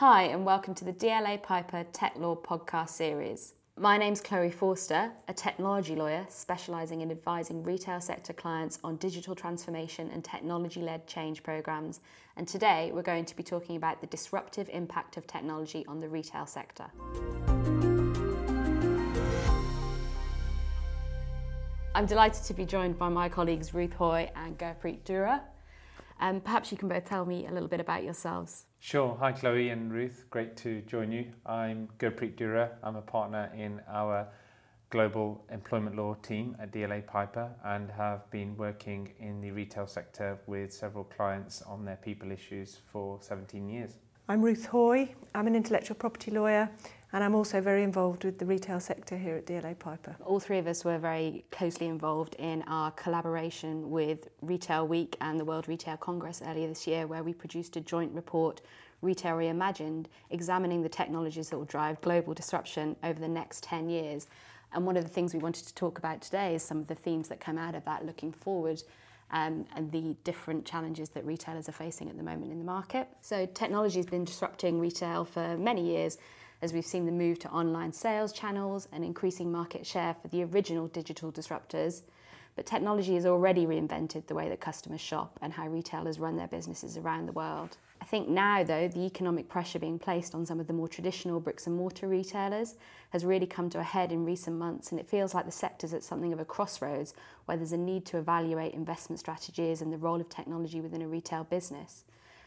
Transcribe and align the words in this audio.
Hi, 0.00 0.22
and 0.22 0.46
welcome 0.46 0.74
to 0.76 0.84
the 0.86 0.94
DLA 0.94 1.42
Piper 1.42 1.84
Tech 1.92 2.14
Law 2.16 2.34
podcast 2.34 2.88
series. 2.88 3.52
My 3.76 3.98
name's 3.98 4.22
Chloe 4.22 4.50
Forster, 4.50 5.12
a 5.28 5.34
technology 5.34 5.94
lawyer 5.94 6.24
specialising 6.30 7.02
in 7.02 7.10
advising 7.10 7.62
retail 7.62 8.00
sector 8.00 8.32
clients 8.32 8.78
on 8.82 8.96
digital 8.96 9.34
transformation 9.34 10.10
and 10.10 10.24
technology 10.24 10.80
led 10.80 11.06
change 11.06 11.42
programs. 11.42 12.00
And 12.38 12.48
today 12.48 12.90
we're 12.94 13.02
going 13.02 13.26
to 13.26 13.36
be 13.36 13.42
talking 13.42 13.76
about 13.76 14.00
the 14.00 14.06
disruptive 14.06 14.70
impact 14.70 15.18
of 15.18 15.26
technology 15.26 15.84
on 15.86 16.00
the 16.00 16.08
retail 16.08 16.46
sector. 16.46 16.86
I'm 21.94 22.06
delighted 22.06 22.44
to 22.44 22.54
be 22.54 22.64
joined 22.64 22.96
by 22.96 23.10
my 23.10 23.28
colleagues 23.28 23.74
Ruth 23.74 23.92
Hoy 23.92 24.30
and 24.34 24.56
Gurpreet 24.56 25.02
Duhra. 25.02 25.42
Um, 26.20 26.40
perhaps 26.40 26.70
you 26.70 26.76
can 26.76 26.88
both 26.88 27.06
tell 27.06 27.24
me 27.24 27.46
a 27.46 27.50
little 27.50 27.68
bit 27.68 27.80
about 27.80 28.04
yourselves. 28.04 28.66
Sure. 28.78 29.16
Hi, 29.20 29.32
Chloe 29.32 29.70
and 29.70 29.90
Ruth. 29.90 30.26
Great 30.28 30.56
to 30.58 30.82
join 30.82 31.10
you. 31.10 31.32
I'm 31.46 31.88
Gurpreet 31.98 32.36
Duhra. 32.36 32.72
I'm 32.82 32.96
a 32.96 33.02
partner 33.02 33.50
in 33.56 33.80
our 33.88 34.28
global 34.90 35.44
employment 35.50 35.96
law 35.96 36.14
team 36.14 36.56
at 36.60 36.72
DLA 36.72 37.06
Piper 37.06 37.50
and 37.64 37.90
have 37.90 38.30
been 38.30 38.54
working 38.56 39.12
in 39.18 39.40
the 39.40 39.50
retail 39.50 39.86
sector 39.86 40.38
with 40.46 40.72
several 40.72 41.04
clients 41.04 41.62
on 41.62 41.84
their 41.84 41.96
people 41.96 42.30
issues 42.30 42.80
for 42.92 43.18
17 43.22 43.68
years. 43.68 43.98
I'm 44.30 44.42
Ruth 44.42 44.66
Hoy. 44.66 45.12
I'm 45.34 45.48
an 45.48 45.56
intellectual 45.56 45.96
property 45.96 46.30
lawyer 46.30 46.70
and 47.12 47.24
I'm 47.24 47.34
also 47.34 47.60
very 47.60 47.82
involved 47.82 48.22
with 48.22 48.38
the 48.38 48.46
retail 48.46 48.78
sector 48.78 49.18
here 49.18 49.34
at 49.34 49.44
DLA 49.44 49.76
Piper. 49.76 50.14
All 50.24 50.38
three 50.38 50.58
of 50.58 50.68
us 50.68 50.84
were 50.84 50.98
very 50.98 51.44
closely 51.50 51.88
involved 51.88 52.36
in 52.36 52.62
our 52.68 52.92
collaboration 52.92 53.90
with 53.90 54.28
Retail 54.40 54.86
Week 54.86 55.16
and 55.20 55.40
the 55.40 55.44
World 55.44 55.66
Retail 55.66 55.96
Congress 55.96 56.42
earlier 56.46 56.68
this 56.68 56.86
year, 56.86 57.08
where 57.08 57.24
we 57.24 57.34
produced 57.34 57.76
a 57.76 57.80
joint 57.80 58.12
report, 58.14 58.60
Retail 59.02 59.34
Reimagined, 59.34 60.06
examining 60.30 60.82
the 60.82 60.88
technologies 60.88 61.50
that 61.50 61.58
will 61.58 61.64
drive 61.64 62.00
global 62.00 62.32
disruption 62.32 62.94
over 63.02 63.18
the 63.18 63.26
next 63.26 63.64
10 63.64 63.90
years. 63.90 64.28
And 64.72 64.86
one 64.86 64.96
of 64.96 65.02
the 65.02 65.10
things 65.10 65.34
we 65.34 65.40
wanted 65.40 65.66
to 65.66 65.74
talk 65.74 65.98
about 65.98 66.20
today 66.20 66.54
is 66.54 66.62
some 66.62 66.78
of 66.78 66.86
the 66.86 66.94
themes 66.94 67.26
that 67.30 67.40
come 67.40 67.58
out 67.58 67.74
of 67.74 67.84
that 67.84 68.06
looking 68.06 68.30
forward 68.30 68.80
um, 69.32 69.66
and 69.76 69.90
the 69.92 70.16
different 70.24 70.64
challenges 70.64 71.10
that 71.10 71.24
retailers 71.24 71.68
are 71.68 71.72
facing 71.72 72.08
at 72.08 72.16
the 72.16 72.22
moment 72.22 72.52
in 72.52 72.58
the 72.58 72.64
market. 72.64 73.08
So, 73.20 73.46
technology 73.46 73.98
has 73.98 74.06
been 74.06 74.24
disrupting 74.24 74.80
retail 74.80 75.24
for 75.24 75.56
many 75.56 75.86
years 75.86 76.18
as 76.62 76.72
we've 76.72 76.86
seen 76.86 77.06
the 77.06 77.12
move 77.12 77.38
to 77.40 77.50
online 77.50 77.92
sales 77.92 78.32
channels 78.32 78.88
and 78.92 79.04
increasing 79.04 79.50
market 79.50 79.86
share 79.86 80.14
for 80.20 80.28
the 80.28 80.44
original 80.44 80.88
digital 80.88 81.32
disruptors. 81.32 82.02
But 82.56 82.66
technology 82.66 83.14
has 83.14 83.26
already 83.26 83.66
reinvented 83.66 84.26
the 84.26 84.34
way 84.34 84.48
that 84.48 84.60
customers 84.60 85.00
shop 85.00 85.38
and 85.40 85.52
how 85.52 85.68
retailers 85.68 86.18
run 86.18 86.36
their 86.36 86.48
businesses 86.48 86.96
around 86.96 87.26
the 87.26 87.32
world. 87.32 87.76
I 88.00 88.04
think 88.06 88.28
now, 88.28 88.64
though, 88.64 88.88
the 88.88 89.04
economic 89.04 89.48
pressure 89.48 89.78
being 89.78 89.98
placed 89.98 90.34
on 90.34 90.46
some 90.46 90.58
of 90.58 90.66
the 90.66 90.72
more 90.72 90.88
traditional 90.88 91.38
bricks 91.38 91.66
and 91.66 91.76
mortar 91.76 92.08
retailers 92.08 92.74
has 93.10 93.24
really 93.24 93.46
come 93.46 93.68
to 93.70 93.78
a 93.78 93.82
head 93.82 94.10
in 94.10 94.24
recent 94.24 94.56
months, 94.56 94.90
and 94.90 94.98
it 94.98 95.08
feels 95.08 95.34
like 95.34 95.44
the 95.44 95.52
sector's 95.52 95.92
at 95.92 96.02
something 96.02 96.32
of 96.32 96.40
a 96.40 96.44
crossroads 96.44 97.14
where 97.44 97.56
there's 97.56 97.72
a 97.72 97.76
need 97.76 98.06
to 98.06 98.16
evaluate 98.16 98.72
investment 98.72 99.20
strategies 99.20 99.82
and 99.82 99.92
the 99.92 99.98
role 99.98 100.20
of 100.20 100.28
technology 100.28 100.80
within 100.80 101.02
a 101.02 101.08
retail 101.08 101.44
business. 101.44 102.04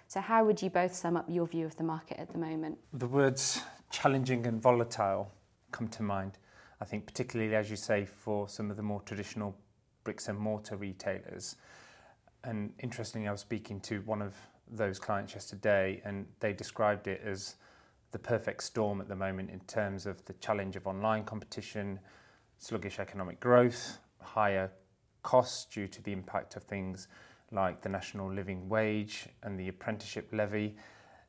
So, 0.07 0.21
how 0.21 0.43
would 0.43 0.61
you 0.61 0.69
both 0.69 0.93
sum 0.93 1.15
up 1.15 1.25
your 1.27 1.47
view 1.47 1.65
of 1.65 1.75
the 1.77 1.83
market 1.83 2.19
at 2.19 2.31
the 2.31 2.39
moment? 2.39 2.77
The 2.91 3.07
words 3.07 3.61
challenging 3.91 4.45
and 4.47 4.61
volatile 4.61 5.31
come 5.71 5.87
to 5.89 6.03
mind. 6.03 6.37
I 6.81 6.85
think, 6.85 7.05
particularly 7.05 7.55
as 7.55 7.69
you 7.69 7.77
say, 7.77 8.05
for 8.05 8.49
some 8.49 8.69
of 8.69 8.75
the 8.75 8.83
more 8.83 9.01
traditional 9.01 9.55
bricks 10.03 10.27
and 10.27 10.37
mortar 10.37 10.75
retailers. 10.75 11.55
And 12.43 12.73
interestingly, 12.79 13.27
I 13.27 13.31
was 13.31 13.41
speaking 13.41 13.79
to 13.81 14.01
one 14.01 14.21
of 14.21 14.35
those 14.69 14.99
clients 14.99 15.33
yesterday, 15.33 16.01
and 16.03 16.25
they 16.39 16.53
described 16.53 17.07
it 17.07 17.21
as 17.25 17.55
the 18.11 18.19
perfect 18.19 18.63
storm 18.63 19.01
at 19.01 19.07
the 19.07 19.15
moment 19.15 19.49
in 19.49 19.59
terms 19.61 20.05
of 20.05 20.23
the 20.25 20.33
challenge 20.33 20.75
of 20.75 20.87
online 20.87 21.23
competition, 21.23 21.99
sluggish 22.57 22.99
economic 22.99 23.39
growth, 23.39 23.97
higher 24.21 24.71
costs 25.23 25.65
due 25.65 25.87
to 25.87 26.01
the 26.03 26.11
impact 26.11 26.55
of 26.55 26.63
things 26.63 27.07
like 27.51 27.81
the 27.81 27.89
national 27.89 28.31
living 28.31 28.67
wage 28.67 29.27
and 29.43 29.59
the 29.59 29.67
apprenticeship 29.67 30.29
levy, 30.31 30.75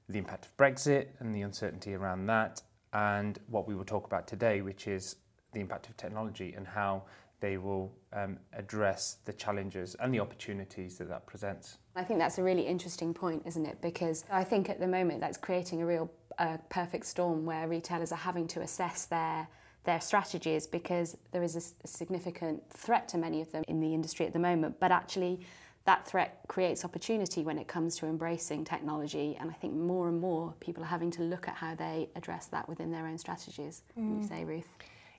the 0.09 0.19
impact 0.19 0.47
of 0.47 0.57
Brexit 0.57 1.09
and 1.21 1.35
the 1.35 1.43
uncertainty 1.43 1.95
around 1.95 2.27
that, 2.27 2.63
and 2.93 3.39
what 3.49 3.67
we 3.67 3.75
will 3.75 3.85
talk 3.85 4.07
about 4.07 4.27
today, 4.27 4.61
which 4.61 4.87
is 4.87 5.17
the 5.53 5.61
impact 5.61 5.89
of 5.89 5.97
technology 5.97 6.55
and 6.57 6.67
how 6.67 7.05
they 7.45 7.59
will 7.59 7.93
um, 8.15 8.39
address 8.55 9.19
the 9.27 9.33
challenges 9.35 9.95
and 10.01 10.15
the 10.15 10.19
opportunities 10.19 10.97
that 10.97 11.11
that 11.11 11.27
presents. 11.27 11.77
I 11.95 12.03
think 12.03 12.19
that's 12.19 12.39
a 12.39 12.43
really 12.43 12.67
interesting 12.67 13.13
point, 13.13 13.43
isn't 13.45 13.67
it? 13.67 13.83
Because 13.83 14.25
I 14.33 14.45
think 14.45 14.71
at 14.71 14.81
the 14.81 14.87
moment 14.87 15.21
that's 15.21 15.37
creating 15.37 15.83
a 15.83 15.87
real 15.87 16.11
uh, 16.39 16.57
perfect 16.71 17.05
storm 17.05 17.45
where 17.45 17.69
retailers 17.69 18.13
are 18.13 18.25
having 18.31 18.47
to 18.49 18.61
assess 18.63 19.05
their 19.05 19.47
their 19.85 20.01
strategies 20.01 20.67
because 20.67 21.19
there 21.33 21.43
is 21.43 21.57
a, 21.57 21.63
a 21.85 21.87
significant 21.87 22.63
threat 22.71 23.07
to 23.09 23.19
many 23.19 23.43
of 23.43 23.53
them 23.53 23.63
in 23.69 23.81
the 23.81 23.93
industry 23.93 24.25
at 24.25 24.33
the 24.33 24.39
moment. 24.39 24.81
But 24.81 24.91
actually, 24.91 25.41
that 25.85 26.09
threat 26.09 26.41
creates 26.49 26.87
opportunity 26.87 27.43
when 27.43 27.59
it 27.59 27.69
comes 27.69 27.95
to 27.97 28.07
embracing 28.07 28.65
technology. 28.65 29.37
And 29.39 29.51
I 29.51 29.53
think 29.53 29.75
more 29.75 30.09
and 30.09 30.19
more 30.19 30.55
people 30.61 30.83
are 30.83 30.93
having 30.97 31.11
to 31.11 31.23
look 31.23 31.47
at 31.47 31.57
how 31.57 31.75
they 31.75 32.09
address 32.17 32.47
that 32.47 32.67
within 32.67 32.91
their 32.91 33.07
own 33.07 33.19
strategies. 33.19 33.83
Mm. 33.99 34.23
you 34.23 34.27
say, 34.27 34.45
Ruth? 34.45 34.71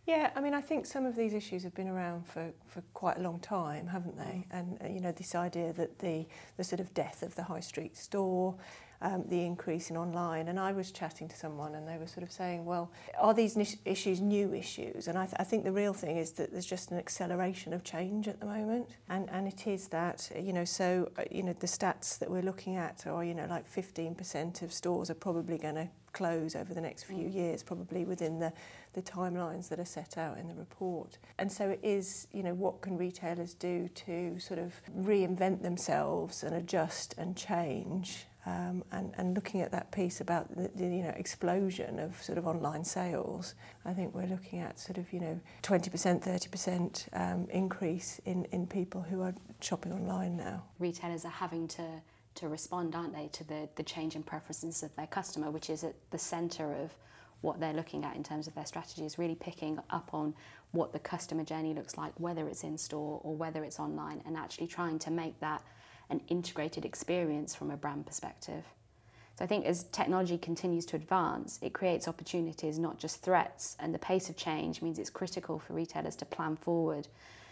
Yeah, 0.05 0.29
I 0.35 0.41
mean, 0.41 0.53
I 0.53 0.61
think 0.61 0.85
some 0.85 1.05
of 1.07 1.15
these 1.15 1.33
issues 1.33 1.63
have 1.63 1.73
been 1.73 1.87
around 1.87 2.27
for, 2.27 2.51
for 2.67 2.81
quite 2.93 3.17
a 3.17 3.21
long 3.21 3.39
time, 3.39 3.87
haven't 3.87 4.17
they? 4.17 4.23
Mm. 4.23 4.45
And, 4.51 4.77
uh, 4.83 4.87
you 4.87 4.99
know, 4.99 5.11
this 5.11 5.33
idea 5.33 5.73
that 5.73 5.97
the, 5.99 6.27
the 6.57 6.63
sort 6.63 6.79
of 6.79 6.93
death 6.93 7.23
of 7.23 7.33
the 7.33 7.43
high 7.43 7.59
street 7.59 7.97
store 7.97 8.55
um, 9.01 9.23
the 9.27 9.45
increase 9.45 9.89
in 9.89 9.97
online. 9.97 10.47
And 10.47 10.59
I 10.59 10.71
was 10.71 10.91
chatting 10.91 11.27
to 11.27 11.35
someone 11.35 11.75
and 11.75 11.87
they 11.87 11.97
were 11.97 12.07
sort 12.07 12.23
of 12.23 12.31
saying, 12.31 12.65
well, 12.65 12.91
are 13.19 13.33
these 13.33 13.77
issues 13.85 14.21
new 14.21 14.53
issues? 14.53 15.07
And 15.07 15.17
I, 15.17 15.25
th- 15.25 15.35
I 15.39 15.43
think 15.43 15.63
the 15.63 15.71
real 15.71 15.93
thing 15.93 16.17
is 16.17 16.31
that 16.33 16.51
there's 16.51 16.65
just 16.65 16.91
an 16.91 16.97
acceleration 16.97 17.73
of 17.73 17.83
change 17.83 18.27
at 18.27 18.39
the 18.39 18.45
moment. 18.45 18.87
And, 19.09 19.29
and 19.29 19.47
it 19.47 19.67
is 19.67 19.87
that, 19.89 20.31
you 20.39 20.53
know, 20.53 20.65
so, 20.65 21.11
uh, 21.17 21.23
you 21.31 21.43
know, 21.43 21.53
the 21.53 21.67
stats 21.67 22.17
that 22.19 22.29
we're 22.29 22.41
looking 22.41 22.75
at 22.75 23.05
are, 23.07 23.23
you 23.23 23.33
know, 23.33 23.45
like 23.49 23.71
15% 23.71 24.61
of 24.61 24.73
stores 24.73 25.09
are 25.09 25.15
probably 25.15 25.57
going 25.57 25.75
to 25.75 25.89
close 26.15 26.55
over 26.55 26.73
the 26.73 26.81
next 26.81 27.03
few 27.03 27.25
mm. 27.25 27.35
years, 27.35 27.61
probably 27.61 28.05
within 28.05 28.39
the, 28.39 28.51
the 28.93 29.01
timelines 29.01 29.67
that 29.69 29.79
are 29.79 29.85
set 29.85 30.17
out 30.17 30.37
in 30.39 30.47
the 30.47 30.55
report. 30.55 31.17
And 31.37 31.51
so 31.51 31.69
it 31.69 31.81
is, 31.83 32.27
you 32.31 32.41
know, 32.41 32.53
what 32.53 32.81
can 32.81 32.97
retailers 32.97 33.53
do 33.53 33.89
to 33.89 34.39
sort 34.39 34.59
of 34.59 34.73
reinvent 34.97 35.61
themselves 35.61 36.41
and 36.41 36.55
adjust 36.55 37.13
and 37.17 37.35
change 37.35 38.25
um, 38.45 38.83
and, 38.91 39.13
and 39.17 39.33
looking 39.33 39.61
at 39.61 39.71
that 39.71 39.91
piece 39.91 40.21
about 40.21 40.55
the, 40.55 40.69
the 40.75 40.85
you 40.85 41.03
know 41.03 41.13
explosion 41.15 41.99
of 41.99 42.21
sort 42.21 42.37
of 42.37 42.45
online 42.45 42.83
sales, 42.83 43.55
I 43.85 43.93
think 43.93 44.13
we're 44.13 44.27
looking 44.27 44.59
at 44.59 44.79
sort 44.79 44.97
of 44.97 45.11
you 45.11 45.19
know 45.19 45.39
20%, 45.63 46.23
30% 46.23 47.07
um, 47.13 47.47
increase 47.49 48.19
in, 48.25 48.45
in 48.51 48.67
people 48.67 49.01
who 49.01 49.21
are 49.21 49.33
shopping 49.61 49.93
online 49.93 50.37
now. 50.37 50.63
Retailers 50.79 51.25
are 51.25 51.29
having 51.29 51.67
to 51.69 51.85
to 52.35 52.49
respond, 52.49 52.95
aren't 52.95 53.13
they, 53.13 53.29
to 53.31 53.43
the, 53.45 53.69
the 53.75 53.83
change 53.83 54.15
in 54.15 54.21
preferences 54.21 54.83
of 54.83 54.93
their 54.95 55.07
customer, 55.07 55.49
which 55.49 55.69
is 55.69 55.83
at 55.83 55.95
the 56.11 56.17
centre 56.17 56.73
of 56.73 56.91
what 57.41 57.59
they're 57.59 57.73
looking 57.73 58.03
at 58.03 58.15
in 58.15 58.23
terms 58.23 58.47
of 58.47 58.55
their 58.55 58.65
strategy 58.65 59.05
is 59.05 59.17
really 59.17 59.35
picking 59.35 59.79
up 59.89 60.09
on 60.13 60.33
what 60.71 60.91
the 60.91 60.99
customer 60.99 61.43
journey 61.43 61.73
looks 61.73 61.97
like, 61.97 62.11
whether 62.17 62.47
it's 62.47 62.63
in 62.63 62.77
store 62.77 63.21
or 63.23 63.35
whether 63.35 63.63
it's 63.63 63.79
online, 63.79 64.21
and 64.25 64.35
actually 64.35 64.67
trying 64.67 64.99
to 64.99 65.11
make 65.11 65.39
that 65.39 65.63
an 66.09 66.21
integrated 66.27 66.85
experience 66.85 67.55
from 67.55 67.71
a 67.71 67.77
brand 67.77 68.05
perspective. 68.05 68.63
So 69.37 69.43
I 69.43 69.47
think 69.47 69.65
as 69.65 69.83
technology 69.85 70.37
continues 70.37 70.85
to 70.87 70.95
advance, 70.95 71.59
it 71.61 71.73
creates 71.73 72.07
opportunities, 72.07 72.79
not 72.79 72.97
just 72.97 73.21
threats, 73.21 73.75
and 73.79 73.93
the 73.93 73.99
pace 73.99 74.29
of 74.29 74.37
change 74.37 74.81
means 74.81 74.97
it's 74.97 75.09
critical 75.09 75.59
for 75.59 75.73
retailers 75.73 76.15
to 76.17 76.25
plan 76.25 76.55
forward. 76.55 77.07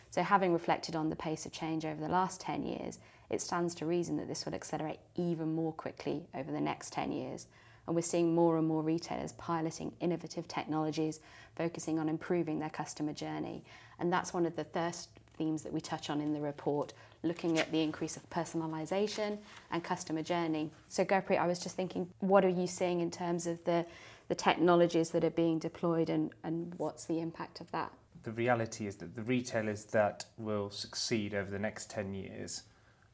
So 0.09 0.24
having 0.24 0.53
reflected 0.53 0.96
on 0.96 1.09
the 1.09 1.16
pace 1.16 1.46
of 1.46 1.52
change 1.52 1.86
over 1.86 2.00
the 2.00 2.08
last 2.08 2.40
10 2.40 2.63
years, 2.63 3.00
it 3.30 3.42
stands 3.42 3.75
to 3.75 3.86
reason 3.86 4.16
that 4.18 4.28
this 4.28 4.46
will 4.46 4.53
accelerate 4.53 5.00
even 5.16 5.53
more 5.56 5.74
quickly 5.74 6.28
over 6.34 6.52
the 6.52 6.62
next 6.62 6.94
10 6.94 7.12
years. 7.12 7.47
And 7.86 7.96
we're 7.96 8.02
seeing 8.02 8.34
more 8.34 8.58
and 8.58 8.68
more 8.68 8.81
retailers 8.81 9.33
piloting 9.33 9.92
innovative 10.00 10.48
technologies, 10.48 11.19
focusing 11.56 12.00
on 12.00 12.07
improving 12.07 12.60
their 12.60 12.69
customer 12.69 13.12
journey. 13.12 13.66
And 14.00 14.13
that's 14.13 14.33
one 14.33 14.45
of 14.45 14.56
the 14.56 14.63
first 14.63 15.12
themes 15.33 15.63
that 15.63 15.74
we 15.74 15.81
touch 15.81 16.09
on 16.09 16.21
in 16.21 16.33
the 16.33 16.39
report, 16.39 16.94
looking 17.24 17.59
at 17.59 17.71
the 17.71 17.81
increase 17.81 18.18
of 18.18 18.30
personalisation 18.30 19.38
and 19.71 19.83
customer 19.83 20.21
journey. 20.21 20.71
So, 20.88 21.03
Gurpreet, 21.03 21.39
I 21.39 21.47
was 21.47 21.59
just 21.59 21.75
thinking, 21.75 22.07
what 22.19 22.45
are 22.45 22.50
you 22.50 22.68
seeing 22.68 23.00
in 23.00 23.12
terms 23.12 23.47
of 23.47 23.63
the, 23.63 23.85
the 24.27 24.35
technologies 24.35 25.09
that 25.12 25.24
are 25.24 25.30
being 25.30 25.59
deployed 25.59 26.09
and, 26.09 26.31
and 26.44 26.74
what's 26.77 27.06
the 27.06 27.19
impact 27.19 27.62
of 27.62 27.71
that? 27.71 27.91
The 28.24 28.31
reality 28.31 28.88
is 28.88 28.95
that 28.97 29.15
the 29.15 29.24
retailers 29.24 29.85
that 29.85 30.25
will 30.38 30.69
succeed 30.69 31.33
over 31.33 31.51
the 31.51 31.59
next 31.59 31.89
10 31.89 32.13
years 32.13 32.63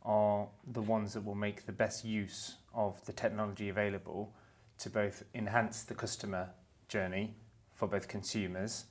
are 0.04 0.48
the 0.72 0.82
ones 0.82 1.14
that 1.14 1.26
will 1.26 1.36
make 1.36 1.66
the 1.66 1.72
best 1.72 2.06
use 2.06 2.58
of 2.74 3.04
the 3.06 3.14
technology 3.14 3.70
available 3.70 4.34
to 4.78 4.90
both 4.90 5.24
enhance 5.34 5.84
the 5.84 5.96
customer 5.96 6.50
journey 6.88 7.36
for 7.74 7.88
both 7.88 8.08
consumers 8.08 8.86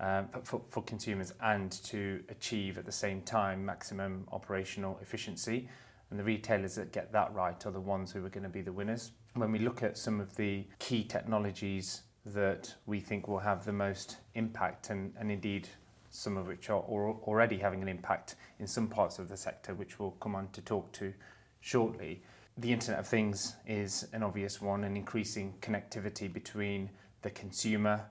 um, 0.00 0.28
for, 0.42 0.60
for 0.68 0.82
consumers 0.82 1.32
and 1.40 1.72
to 1.84 2.22
achieve 2.28 2.78
at 2.78 2.84
the 2.84 2.92
same 2.92 3.22
time 3.22 3.64
maximum 3.64 4.26
operational 4.32 4.98
efficiency. 5.02 5.68
And 6.10 6.18
the 6.18 6.24
retailers 6.24 6.74
that 6.74 6.92
get 6.92 7.12
that 7.12 7.32
right 7.34 7.64
are 7.66 7.70
the 7.70 7.80
ones 7.80 8.12
who 8.12 8.24
are 8.24 8.28
going 8.28 8.44
to 8.44 8.48
be 8.48 8.60
the 8.60 8.72
winners 8.72 9.12
when 9.34 9.50
we 9.50 9.58
look 9.58 9.82
at 9.82 9.98
some 9.98 10.20
of 10.20 10.36
the 10.36 10.64
key 10.78 11.04
technologies 11.04 12.02
that 12.26 12.74
we 12.86 13.00
think 13.00 13.28
will 13.28 13.40
have 13.40 13.64
the 13.64 13.72
most 13.72 14.18
impact, 14.34 14.90
and, 14.90 15.12
and 15.18 15.30
indeed 15.30 15.68
some 16.10 16.36
of 16.36 16.46
which 16.46 16.70
are 16.70 16.80
already 16.80 17.58
having 17.58 17.82
an 17.82 17.88
impact 17.88 18.36
in 18.60 18.66
some 18.66 18.86
parts 18.86 19.18
of 19.18 19.28
the 19.28 19.36
sector, 19.36 19.74
which 19.74 19.98
we'll 19.98 20.12
come 20.12 20.34
on 20.34 20.48
to 20.52 20.60
talk 20.62 20.90
to 20.92 21.12
shortly. 21.60 22.22
The 22.56 22.72
Internet 22.72 23.00
of 23.00 23.08
Things 23.08 23.56
is 23.66 24.06
an 24.12 24.22
obvious 24.22 24.62
one, 24.62 24.84
and 24.84 24.96
increasing 24.96 25.54
connectivity 25.60 26.32
between 26.32 26.88
the 27.22 27.30
consumer 27.30 28.04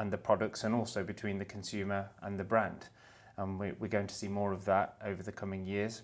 and 0.00 0.10
the 0.10 0.18
products, 0.18 0.64
and 0.64 0.74
also 0.74 1.04
between 1.04 1.38
the 1.38 1.44
consumer 1.44 2.08
and 2.22 2.40
the 2.40 2.44
brand. 2.44 2.88
Um, 3.36 3.60
and 3.60 3.76
we're 3.78 3.88
going 3.88 4.06
to 4.06 4.14
see 4.14 4.28
more 4.28 4.52
of 4.52 4.64
that 4.64 4.96
over 5.04 5.22
the 5.22 5.30
coming 5.30 5.64
years. 5.64 6.02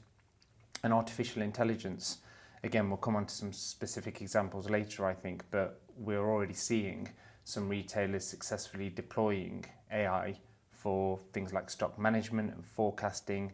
And 0.85 0.93
artificial 0.93 1.43
intelligence, 1.43 2.19
again, 2.63 2.91
we'll 2.91 2.99
come 2.99 3.17
on 3.17 3.25
to 3.25 3.35
some 3.35 3.55
specific 3.55 4.21
examples 4.21 4.69
later, 4.69 5.07
I 5.07 5.15
think, 5.15 5.45
but 5.51 5.81
we're 5.97 6.29
already 6.31 6.53
seeing 6.53 7.09
some 7.45 7.71
retailers 7.71 8.27
successfully 8.27 8.91
deploying 8.91 9.65
AI 9.91 10.39
for 10.73 11.19
things 11.33 11.55
like 11.55 11.71
stock 11.71 11.99
management 11.99 12.53
and 12.53 12.65
forecasting, 12.65 13.51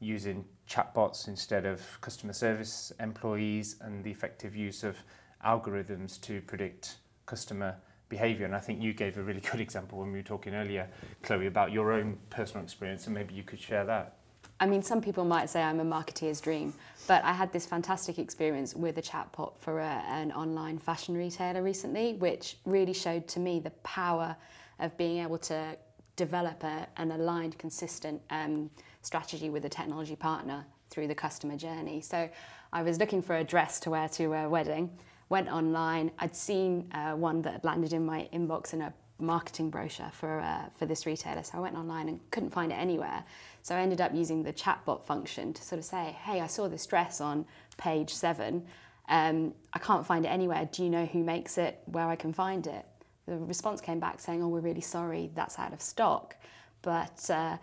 using 0.00 0.44
chatbots 0.68 1.28
instead 1.28 1.66
of 1.66 1.82
customer 2.00 2.32
service 2.32 2.92
employees, 2.98 3.76
and 3.82 4.02
the 4.02 4.10
effective 4.10 4.56
use 4.56 4.84
of 4.84 4.96
algorithms 5.44 6.18
to 6.22 6.40
predict 6.40 6.96
customer 7.26 7.76
behavior. 8.12 8.44
And 8.44 8.54
I 8.54 8.60
think 8.60 8.80
you 8.80 8.92
gave 8.92 9.16
a 9.16 9.22
really 9.22 9.40
good 9.50 9.60
example 9.60 9.98
when 9.98 10.12
we 10.12 10.18
were 10.18 10.30
talking 10.34 10.54
earlier, 10.54 10.88
Chloe, 11.22 11.46
about 11.46 11.72
your 11.72 11.92
own 11.92 12.18
personal 12.30 12.62
experience, 12.62 13.06
and 13.06 13.14
maybe 13.14 13.34
you 13.34 13.42
could 13.42 13.58
share 13.60 13.84
that. 13.86 14.18
I 14.60 14.66
mean, 14.66 14.82
some 14.82 15.00
people 15.00 15.24
might 15.24 15.50
say 15.50 15.60
I'm 15.62 15.80
a 15.80 15.84
marketeer's 15.84 16.40
dream, 16.40 16.72
but 17.08 17.24
I 17.24 17.32
had 17.32 17.52
this 17.52 17.66
fantastic 17.66 18.18
experience 18.18 18.76
with 18.76 18.98
a 18.98 19.02
chatbot 19.02 19.56
for 19.58 19.80
a, 19.80 20.04
an 20.06 20.30
online 20.30 20.78
fashion 20.78 21.16
retailer 21.16 21.62
recently, 21.62 22.14
which 22.14 22.58
really 22.64 22.92
showed 22.92 23.26
to 23.28 23.40
me 23.40 23.58
the 23.58 23.70
power 23.82 24.36
of 24.78 24.96
being 24.96 25.22
able 25.24 25.38
to 25.38 25.76
develop 26.16 26.62
a, 26.62 26.86
an 26.98 27.10
aligned, 27.10 27.58
consistent 27.58 28.20
um, 28.30 28.70
strategy 29.00 29.50
with 29.50 29.64
a 29.64 29.68
technology 29.68 30.14
partner 30.14 30.64
through 30.90 31.08
the 31.08 31.14
customer 31.14 31.56
journey. 31.56 32.00
So 32.00 32.28
I 32.72 32.82
was 32.82 32.98
looking 32.98 33.22
for 33.22 33.36
a 33.36 33.44
dress 33.44 33.80
to 33.80 33.90
wear 33.90 34.08
to 34.10 34.32
a 34.34 34.48
wedding, 34.48 34.90
went 35.32 35.48
online. 35.48 36.12
I'd 36.18 36.36
seen 36.36 36.90
uh, 36.92 37.14
one 37.14 37.42
that 37.42 37.52
had 37.54 37.64
landed 37.64 37.92
in 37.92 38.04
my 38.04 38.28
inbox 38.32 38.72
in 38.74 38.82
a 38.82 38.92
marketing 39.18 39.70
brochure 39.70 40.10
for, 40.12 40.40
uh, 40.40 40.68
for 40.76 40.86
this 40.86 41.06
retailer. 41.06 41.42
So 41.42 41.58
I 41.58 41.60
went 41.60 41.76
online 41.76 42.08
and 42.08 42.20
couldn't 42.30 42.50
find 42.50 42.70
it 42.70 42.76
anywhere. 42.76 43.24
So 43.62 43.74
I 43.74 43.80
ended 43.80 44.00
up 44.00 44.14
using 44.14 44.42
the 44.42 44.52
chatbot 44.52 45.04
function 45.04 45.54
to 45.54 45.62
sort 45.62 45.78
of 45.78 45.84
say, 45.84 46.16
hey, 46.24 46.40
I 46.40 46.46
saw 46.46 46.68
this 46.68 46.84
dress 46.86 47.20
on 47.20 47.46
page 47.78 48.10
seven. 48.10 48.66
Um, 49.08 49.54
I 49.72 49.78
can't 49.78 50.06
find 50.06 50.24
it 50.26 50.28
anywhere. 50.28 50.68
Do 50.70 50.84
you 50.84 50.90
know 50.90 51.06
who 51.06 51.24
makes 51.24 51.56
it, 51.56 51.80
where 51.86 52.08
I 52.08 52.16
can 52.16 52.32
find 52.32 52.66
it? 52.66 52.84
the 53.26 53.36
response 53.36 53.80
came 53.80 54.00
back 54.00 54.20
saying, 54.20 54.42
"Oh, 54.42 54.48
we're 54.48 54.60
really 54.60 54.80
sorry, 54.80 55.30
that's 55.34 55.58
out 55.58 55.72
of 55.72 55.80
stock." 55.80 56.36
But 56.82 57.30
uh, 57.30 57.58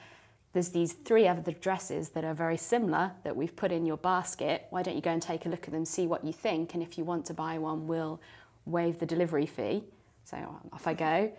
there's 0.54 0.70
these 0.70 0.94
three 0.94 1.28
other 1.28 1.52
dresses 1.52 2.10
that 2.10 2.24
are 2.24 2.34
very 2.34 2.58
similar 2.58 3.12
that 3.24 3.36
we've 3.36 3.56
put 3.56 3.72
in 3.72 3.86
your 3.86 3.98
basket. 3.98 4.66
Why 4.72 4.82
don't 4.82 4.96
you 4.96 5.02
go 5.02 5.12
and 5.12 5.22
take 5.22 5.46
a 5.46 5.50
look 5.50 5.66
at 5.66 5.72
them, 5.72 5.86
see 5.86 6.08
what 6.08 6.26
you 6.26 6.34
think, 6.34 6.74
and 6.74 6.82
if 6.82 6.98
you 6.98 7.04
want 7.04 7.26
to 7.28 7.34
buy 7.34 7.60
one, 7.60 7.88
we'll 7.88 8.20
waive 8.66 9.00
the 9.00 9.06
delivery 9.06 9.46
fee. 9.46 9.84
So 10.24 10.38
off 10.74 10.88
I 10.88 10.94
go. 10.94 11.32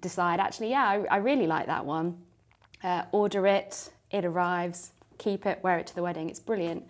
Decide 0.00 0.38
actually, 0.38 0.70
yeah, 0.70 0.84
I, 0.84 1.04
I 1.10 1.16
really 1.16 1.46
like 1.46 1.66
that 1.66 1.84
one. 1.84 2.18
Uh, 2.84 3.04
order 3.12 3.46
it. 3.46 3.90
It 4.10 4.24
arrives. 4.24 4.92
Keep 5.18 5.46
it. 5.46 5.60
Wear 5.62 5.78
it 5.78 5.86
to 5.88 5.94
the 5.94 6.02
wedding. 6.02 6.28
It's 6.28 6.40
brilliant. 6.40 6.84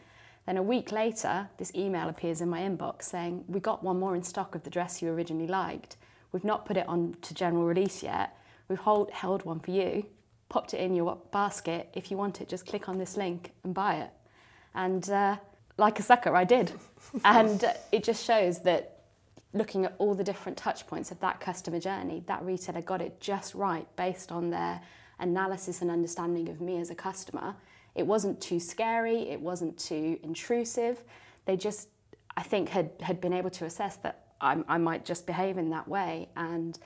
Then 0.46 0.56
a 0.56 0.62
week 0.62 0.90
later, 0.90 1.48
this 1.58 1.72
email 1.74 2.08
appears 2.08 2.40
in 2.40 2.48
my 2.48 2.60
inbox 2.60 3.04
saying, 3.04 3.44
We 3.46 3.60
got 3.60 3.84
one 3.84 4.00
more 4.00 4.16
in 4.16 4.22
stock 4.24 4.54
of 4.54 4.64
the 4.64 4.70
dress 4.70 5.00
you 5.00 5.10
originally 5.10 5.46
liked. 5.46 5.96
We've 6.32 6.44
not 6.44 6.66
put 6.66 6.76
it 6.76 6.88
on 6.88 7.16
to 7.22 7.34
general 7.34 7.66
release 7.66 8.02
yet. 8.02 8.36
We've 8.68 8.78
hold, 8.78 9.10
held 9.10 9.44
one 9.44 9.60
for 9.60 9.70
you, 9.70 10.06
popped 10.52 10.74
it 10.74 10.80
in 10.80 10.94
your 10.94 11.16
basket. 11.30 11.88
If 11.94 12.10
you 12.10 12.18
want 12.18 12.42
it, 12.42 12.48
just 12.48 12.66
click 12.66 12.86
on 12.86 12.98
this 12.98 13.16
link 13.16 13.52
and 13.64 13.72
buy 13.72 13.94
it. 13.96 14.10
And 14.74 15.08
uh, 15.08 15.38
like 15.78 15.98
a 15.98 16.02
sucker, 16.02 16.36
I 16.36 16.44
did. 16.44 16.72
and 17.24 17.64
it 17.90 18.04
just 18.04 18.22
shows 18.22 18.60
that 18.64 18.98
looking 19.54 19.86
at 19.86 19.94
all 19.96 20.14
the 20.14 20.22
different 20.22 20.58
touch 20.58 20.86
points 20.86 21.10
of 21.10 21.18
that 21.20 21.40
customer 21.40 21.80
journey, 21.80 22.22
that 22.26 22.44
retailer 22.44 22.82
got 22.82 23.00
it 23.00 23.18
just 23.18 23.54
right 23.54 23.86
based 23.96 24.30
on 24.30 24.50
their 24.50 24.82
analysis 25.20 25.80
and 25.80 25.90
understanding 25.90 26.50
of 26.50 26.60
me 26.60 26.78
as 26.78 26.90
a 26.90 26.94
customer. 26.94 27.54
It 27.94 28.06
wasn't 28.06 28.38
too 28.38 28.60
scary, 28.60 29.30
it 29.30 29.40
wasn't 29.40 29.78
too 29.78 30.18
intrusive. 30.22 31.02
They 31.46 31.56
just, 31.56 31.88
I 32.36 32.42
think, 32.42 32.68
had, 32.68 32.90
had 33.00 33.22
been 33.22 33.32
able 33.32 33.50
to 33.50 33.64
assess 33.64 33.96
that 33.96 34.26
I, 34.42 34.62
I 34.68 34.76
might 34.76 35.06
just 35.06 35.26
behave 35.26 35.56
in 35.56 35.70
that 35.70 35.88
way. 35.88 36.28
And 36.36 36.78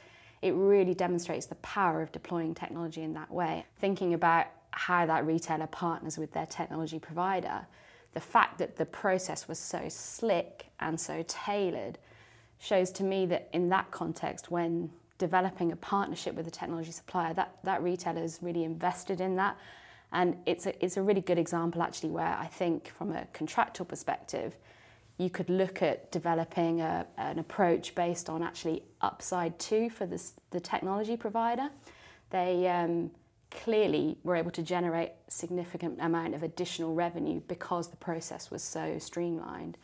it 0.43 0.53
really 0.53 0.95
demonstrates 0.95 1.47
the 1.47 1.55
power 1.57 2.03
of 2.03 2.13
deploying 2.13 2.55
technology 2.55 3.03
in 3.03 3.15
that 3.15 3.31
way. 3.31 3.65
Thinking 3.79 4.15
about 4.15 4.47
how 4.71 5.07
that 5.07 5.27
retailer 5.27 5.67
partners 5.67 6.19
with 6.19 6.33
their 6.33 6.47
technology 6.47 6.99
provider, 6.99 7.67
the 8.13 8.21
fact 8.21 8.59
that 8.59 8.77
the 8.77 8.87
process 8.87 9.49
was 9.49 9.59
so 9.59 9.89
slick 9.89 10.67
and 10.81 11.01
so 11.01 11.25
tailored 11.27 11.99
shows 12.59 12.91
to 12.91 13.03
me 13.03 13.27
that 13.27 13.49
in 13.53 13.69
that 13.71 13.91
context, 13.91 14.51
when 14.51 14.91
developing 15.19 15.73
a 15.73 15.77
partnership 15.77 16.35
with 16.35 16.47
a 16.47 16.51
technology 16.51 16.93
supplier, 16.93 17.33
that, 17.35 17.57
that 17.65 17.83
retailer 17.83 18.23
is 18.23 18.39
really 18.43 18.65
invested 18.65 19.21
in 19.21 19.37
that. 19.37 19.57
And 20.13 20.37
it's 20.47 20.67
a, 20.67 20.85
it's 20.85 20.97
a 20.97 21.03
really 21.03 21.21
good 21.21 21.39
example, 21.39 21.83
actually, 21.83 22.11
where 22.11 22.37
I 22.39 22.47
think 22.47 22.89
from 22.97 23.13
a 23.13 23.27
contractual 23.33 23.87
perspective, 23.87 24.57
you 25.19 25.31
could 25.31 25.49
look 25.49 25.83
at 25.83 26.13
developing 26.13 26.81
a, 26.81 27.07
an 27.17 27.39
approach 27.39 27.95
based 27.95 28.29
on 28.29 28.43
actually 28.43 28.83
upside 29.01 29.59
two 29.59 29.89
for 29.89 30.07
this, 30.07 30.35
the 30.51 30.61
technology 30.61 31.17
provider. 31.17 31.71
They 32.31 32.69
um, 32.69 33.11
clearly 33.51 34.19
were 34.25 34.37
able 34.37 34.51
to 34.51 34.63
generate 34.63 35.13
significant 35.29 35.99
amount 36.01 36.35
of 36.35 36.43
additional 36.43 36.95
revenue 36.95 37.41
because 37.49 37.89
the 37.89 37.97
process 37.97 38.51
was 38.51 38.63
so 38.63 38.99
streamlined. 38.99 39.79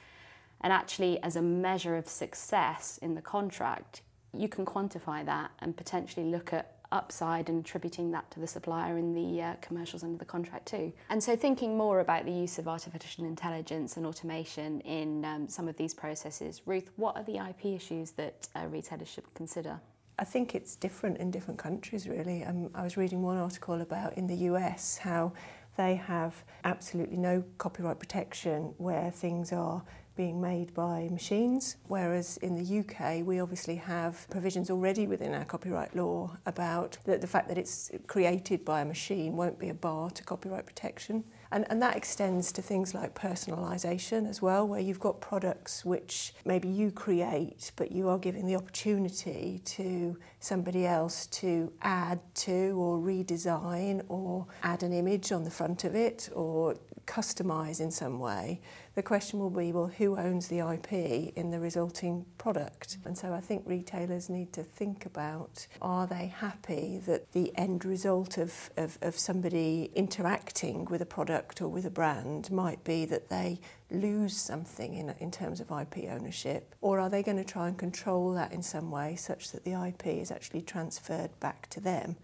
And 0.61 0.73
actually, 0.73 1.21
as 1.23 1.35
a 1.35 1.43
measure 1.43 1.97
of 1.97 2.09
success 2.09 2.99
in 3.03 3.15
the 3.15 3.23
contract, 3.23 4.03
you 4.33 4.49
can 4.49 4.65
quantify 4.65 5.25
that 5.25 5.51
and 5.61 5.77
potentially 5.77 6.27
look 6.27 6.53
at 6.53 6.72
upside 6.93 7.49
and 7.49 7.65
attributing 7.65 8.11
that 8.13 8.31
to 8.31 8.41
the 8.41 8.47
supplier 8.47 8.99
in 8.99 9.13
the 9.15 9.43
uh, 9.43 9.55
commercials 9.61 10.05
under 10.05 10.19
the 10.19 10.25
contract 10.25 10.67
too. 10.67 10.93
And 11.09 11.23
so 11.23 11.35
thinking 11.35 11.77
more 11.77 12.01
about 12.01 12.25
the 12.25 12.33
use 12.33 12.59
of 12.59 12.69
artificial 12.69 13.25
intelligence 13.25 13.97
and 13.97 14.07
automation 14.07 14.81
in 14.83 15.25
um, 15.25 15.49
some 15.49 15.69
of 15.69 15.77
these 15.77 15.95
processes, 15.95 16.63
Ruth, 16.67 16.91
what 16.97 17.17
are 17.17 17.25
the 17.25 17.39
IP 17.39 17.67
issues 17.67 18.13
that 18.13 18.49
uh, 18.55 18.67
retailers 18.67 19.09
should 19.09 19.33
consider? 19.35 19.81
I 20.19 20.25
think 20.25 20.55
it's 20.55 20.77
different 20.77 21.19
in 21.19 21.31
different 21.31 21.59
countries, 21.59 22.07
really. 22.07 22.45
Um, 22.45 22.71
I 22.75 22.85
was 22.85 22.97
reading 22.97 23.23
one 23.23 23.39
article 23.39 23.81
about 23.81 24.17
in 24.17 24.27
the 24.27 24.37
US 24.51 24.99
how 24.99 25.33
they 25.77 25.95
have 25.95 26.45
absolutely 26.65 27.17
no 27.17 27.43
copyright 27.59 27.99
protection 27.99 28.75
where 28.77 29.11
things 29.11 29.53
are 29.53 29.83
being 30.15 30.41
made 30.41 30.75
by 30.75 31.09
machines, 31.11 31.77
whereas 31.89 32.37
in 32.39 32.55
the 32.55 32.79
UK 32.81 33.27
we 33.27 33.41
obviously 33.41 33.77
have 33.77 34.27
provisions 34.31 34.71
already 34.71 35.07
within 35.07 35.35
our 35.35 35.45
copyright 35.45 35.95
law 35.97 36.37
about 36.47 36.99
the, 37.05 37.19
the 37.19 37.27
fact 37.27 37.49
that 37.49 37.59
it's 37.59 37.91
created 38.07 38.65
by 38.65 38.81
a 38.81 38.85
machine 38.85 39.37
won't 39.37 39.59
be 39.59 39.69
a 39.69 39.75
bar 39.75 40.11
to 40.11 40.23
copyright 40.23 40.67
protection. 40.67 41.25
And, 41.53 41.67
and 41.69 41.83
that 41.83 41.97
extends 41.97 42.51
to 42.53 42.63
things 42.63 42.95
like 42.95 43.15
personalisation 43.15 44.29
as 44.29 44.41
well, 44.41 44.67
where 44.67 44.81
you've 44.81 45.01
got 45.01 45.21
products 45.21 45.85
which 45.85 46.35
maybe 46.47 46.69
you 46.69 46.91
create, 46.91 47.73
but 47.77 47.93
you 47.93 48.09
are 48.09 48.19
giving 48.19 48.47
the 48.47 48.57
opportunity 48.57 49.61
to 49.67 50.17
somebody 50.41 50.87
else 50.87 51.27
to 51.27 51.71
add 51.83 52.21
to 52.37 52.75
or 52.79 52.99
redesign 52.99 54.03
or 54.09 54.47
add 54.63 54.83
an 54.83 54.95
image 54.95 55.31
on 55.31 55.45
the 55.45 55.51
front 55.51 55.85
of 55.85 55.95
it 55.95 56.31
or 56.35 56.75
customise 57.13 57.79
in 57.79 57.91
some 57.91 58.19
way. 58.19 58.59
The 58.95 59.03
question 59.03 59.39
will 59.39 59.51
be, 59.51 59.71
well, 59.71 59.89
who 59.99 60.17
owns 60.17 60.49
the 60.49 60.61
IP 60.61 60.93
in 61.37 61.51
the 61.51 61.61
resulting 61.61 62.25
product? 62.39 62.97
And 63.05 63.17
so 63.19 63.35
I 63.35 63.41
think 63.41 63.65
retailers 63.67 64.31
need 64.31 64.53
to 64.55 64.63
think 64.63 65.05
about, 65.05 65.67
are 65.83 66.07
they 66.07 66.27
happy 66.27 67.03
that 67.05 67.33
the 67.33 67.53
end 67.55 67.85
result 67.85 68.39
of, 68.39 68.71
of, 68.79 68.99
of 69.03 69.19
somebody 69.19 69.91
interacting 69.95 70.87
with 70.87 71.03
a 71.03 71.07
product 71.07 71.61
or 71.61 71.69
with 71.69 71.85
a 71.85 71.91
brand 71.91 72.51
might 72.51 72.83
be 72.83 73.05
that 73.05 73.29
they 73.29 73.61
lose 73.91 74.35
something 74.35 74.95
in, 74.95 75.15
in 75.19 75.31
terms 75.31 75.61
of 75.61 75.71
IP 75.71 76.11
ownership? 76.11 76.75
Or 76.81 76.99
are 76.99 77.11
they 77.11 77.23
going 77.23 77.37
to 77.37 77.45
try 77.45 77.69
and 77.69 77.77
control 77.77 78.33
that 78.33 78.53
in 78.53 78.63
some 78.63 78.91
way 78.91 79.17
such 79.17 79.53
that 79.53 79.65
the 79.65 79.73
IP 79.73 80.07
is 80.07 80.31
actually 80.31 80.63
transferred 80.63 81.39
back 81.41 81.69
to 81.71 81.81
them? 81.81 82.17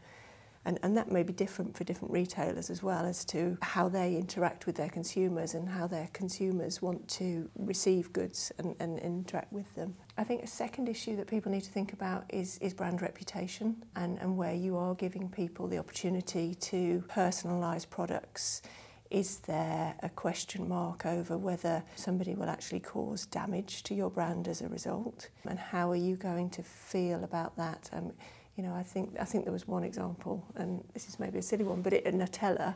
And, 0.64 0.78
and 0.82 0.96
that 0.96 1.10
may 1.10 1.22
be 1.22 1.32
different 1.32 1.76
for 1.76 1.84
different 1.84 2.12
retailers 2.12 2.68
as 2.68 2.82
well 2.82 3.06
as 3.06 3.24
to 3.26 3.56
how 3.62 3.88
they 3.88 4.16
interact 4.16 4.66
with 4.66 4.76
their 4.76 4.88
consumers 4.90 5.54
and 5.54 5.68
how 5.68 5.86
their 5.86 6.08
consumers 6.12 6.82
want 6.82 7.08
to 7.08 7.48
receive 7.56 8.12
goods 8.12 8.52
and, 8.58 8.76
and 8.80 8.98
interact 8.98 9.52
with 9.52 9.74
them. 9.74 9.94
I 10.16 10.24
think 10.24 10.42
a 10.42 10.46
second 10.46 10.88
issue 10.88 11.16
that 11.16 11.26
people 11.26 11.50
need 11.50 11.62
to 11.62 11.70
think 11.70 11.92
about 11.92 12.24
is, 12.28 12.58
is 12.58 12.74
brand 12.74 13.00
reputation 13.02 13.84
and, 13.96 14.18
and 14.18 14.36
where 14.36 14.54
you 14.54 14.76
are 14.76 14.94
giving 14.94 15.28
people 15.28 15.68
the 15.68 15.78
opportunity 15.78 16.54
to 16.54 17.02
personalise 17.08 17.88
products 17.88 18.62
Is 19.10 19.38
there 19.40 19.94
a 20.02 20.10
question 20.10 20.68
mark 20.68 21.06
over 21.06 21.38
whether 21.38 21.82
somebody 21.96 22.34
will 22.34 22.50
actually 22.50 22.80
cause 22.80 23.24
damage 23.24 23.82
to 23.84 23.94
your 23.94 24.10
brand 24.10 24.48
as 24.48 24.60
a 24.60 24.68
result? 24.68 25.30
And 25.46 25.58
how 25.58 25.90
are 25.90 25.96
you 25.96 26.16
going 26.16 26.50
to 26.50 26.62
feel 26.62 27.24
about 27.24 27.56
that? 27.56 27.88
Um, 27.92 28.12
you 28.58 28.64
know, 28.64 28.74
I 28.74 28.82
think 28.82 29.16
I 29.20 29.24
think 29.24 29.44
there 29.44 29.52
was 29.52 29.68
one 29.68 29.84
example, 29.84 30.44
and 30.56 30.82
this 30.92 31.08
is 31.08 31.20
maybe 31.20 31.38
a 31.38 31.42
silly 31.42 31.64
one, 31.64 31.80
but 31.80 31.92
it, 31.92 32.04
Nutella 32.06 32.74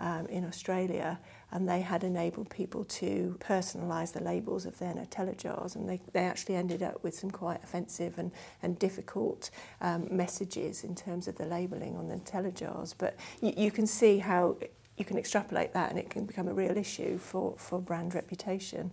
um, 0.00 0.26
in 0.26 0.44
Australia, 0.44 1.20
and 1.52 1.68
they 1.68 1.82
had 1.82 2.02
enabled 2.02 2.50
people 2.50 2.84
to 2.84 3.36
personalise 3.38 4.12
the 4.12 4.24
labels 4.24 4.66
of 4.66 4.76
their 4.80 4.92
Nutella 4.92 5.36
jars, 5.36 5.76
and 5.76 5.88
they, 5.88 6.00
they 6.12 6.24
actually 6.24 6.56
ended 6.56 6.82
up 6.82 7.04
with 7.04 7.14
some 7.14 7.30
quite 7.30 7.62
offensive 7.62 8.18
and, 8.18 8.32
and 8.62 8.76
difficult 8.80 9.50
um, 9.80 10.08
messages 10.10 10.82
in 10.82 10.96
terms 10.96 11.28
of 11.28 11.36
the 11.36 11.46
labelling 11.46 11.96
on 11.96 12.08
the 12.08 12.16
Nutella 12.16 12.52
jars. 12.52 12.92
But 12.92 13.16
you, 13.40 13.52
you 13.56 13.70
can 13.70 13.86
see 13.86 14.18
how 14.18 14.56
you 14.96 15.04
can 15.04 15.16
extrapolate 15.16 15.72
that 15.74 15.90
and 15.90 15.98
it 15.98 16.10
can 16.10 16.26
become 16.26 16.48
a 16.48 16.52
real 16.52 16.76
issue 16.76 17.18
for, 17.18 17.54
for 17.56 17.78
brand 17.80 18.14
reputation. 18.14 18.90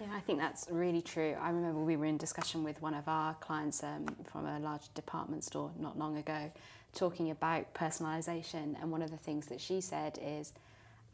Yeah, 0.00 0.08
I 0.14 0.20
think 0.20 0.38
that's 0.38 0.66
really 0.70 1.00
true. 1.00 1.36
I 1.40 1.48
remember 1.50 1.80
we 1.80 1.96
were 1.96 2.04
in 2.04 2.18
discussion 2.18 2.62
with 2.62 2.82
one 2.82 2.92
of 2.92 3.08
our 3.08 3.34
clients 3.34 3.82
um, 3.82 4.06
from 4.30 4.46
a 4.46 4.58
large 4.58 4.92
department 4.94 5.42
store 5.42 5.70
not 5.78 5.98
long 5.98 6.18
ago, 6.18 6.52
talking 6.94 7.30
about 7.30 7.72
personalisation. 7.72 8.80
And 8.80 8.90
one 8.90 9.00
of 9.00 9.10
the 9.10 9.16
things 9.16 9.46
that 9.46 9.60
she 9.60 9.80
said 9.80 10.18
is 10.22 10.52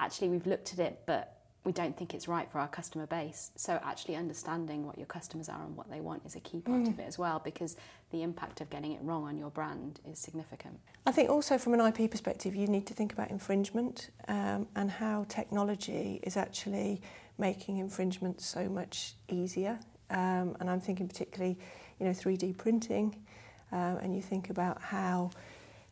actually, 0.01 0.31
we've 0.31 0.47
looked 0.47 0.73
at 0.73 0.81
it, 0.81 1.01
but 1.07 1.42
we 1.65 1.73
don't 1.73 1.97
think 1.97 2.13
it's 2.13 2.27
right 2.27 2.51
for 2.51 2.59
our 2.59 2.67
customer 2.67 3.07
base. 3.07 3.53
So 3.57 3.79
actually 3.85 4.17
understanding 4.17 4.85
what 4.85 4.99
your 4.99 5.07
customers 5.07 5.49
are 5.49 5.63
and 5.63 5.77
what 5.77 5.89
they 5.91 6.01
want 6.01 6.23
is 6.27 6.35
a 6.35 6.41
key 6.41 6.61
part 6.61 6.83
mm. 6.83 6.89
of 6.89 6.99
it 6.99 7.07
as 7.07 7.19
well 7.19 7.41
because 7.45 7.77
the 8.11 8.23
impact 8.23 8.61
of 8.61 8.69
getting 8.69 8.93
it 8.93 9.01
wrong 9.03 9.25
on 9.25 9.39
your 9.39 9.51
brand 9.51 10.01
is 10.11 10.19
significant. 10.19 10.81
I 11.07 11.13
think 11.13 11.31
also 11.31 11.59
from 11.59 11.75
an 11.75 11.81
IP 11.81 12.11
perspective 12.11 12.57
you 12.57 12.67
need 12.67 12.87
to 12.89 12.95
think 12.95 13.13
about 13.13 13.31
infringement 13.31 14.11
um, 14.27 14.67
and 14.75 14.91
how 14.91 15.25
technology 15.29 16.21
is 16.25 16.37
actually 16.37 17.01
making 17.39 17.79
infringement 17.79 18.41
so 18.41 18.69
much 18.69 19.15
easier. 19.29 19.79
Um, 20.11 20.57
and 20.59 20.69
I'm 20.69 20.81
thinking 20.81 21.07
particularly, 21.07 21.59
you 22.01 22.07
know, 22.07 22.13
3D 22.13 22.59
printing 22.59 23.25
um, 23.71 23.99
and 24.03 24.15
you 24.15 24.21
think 24.21 24.51
about 24.51 24.81
how 24.83 25.31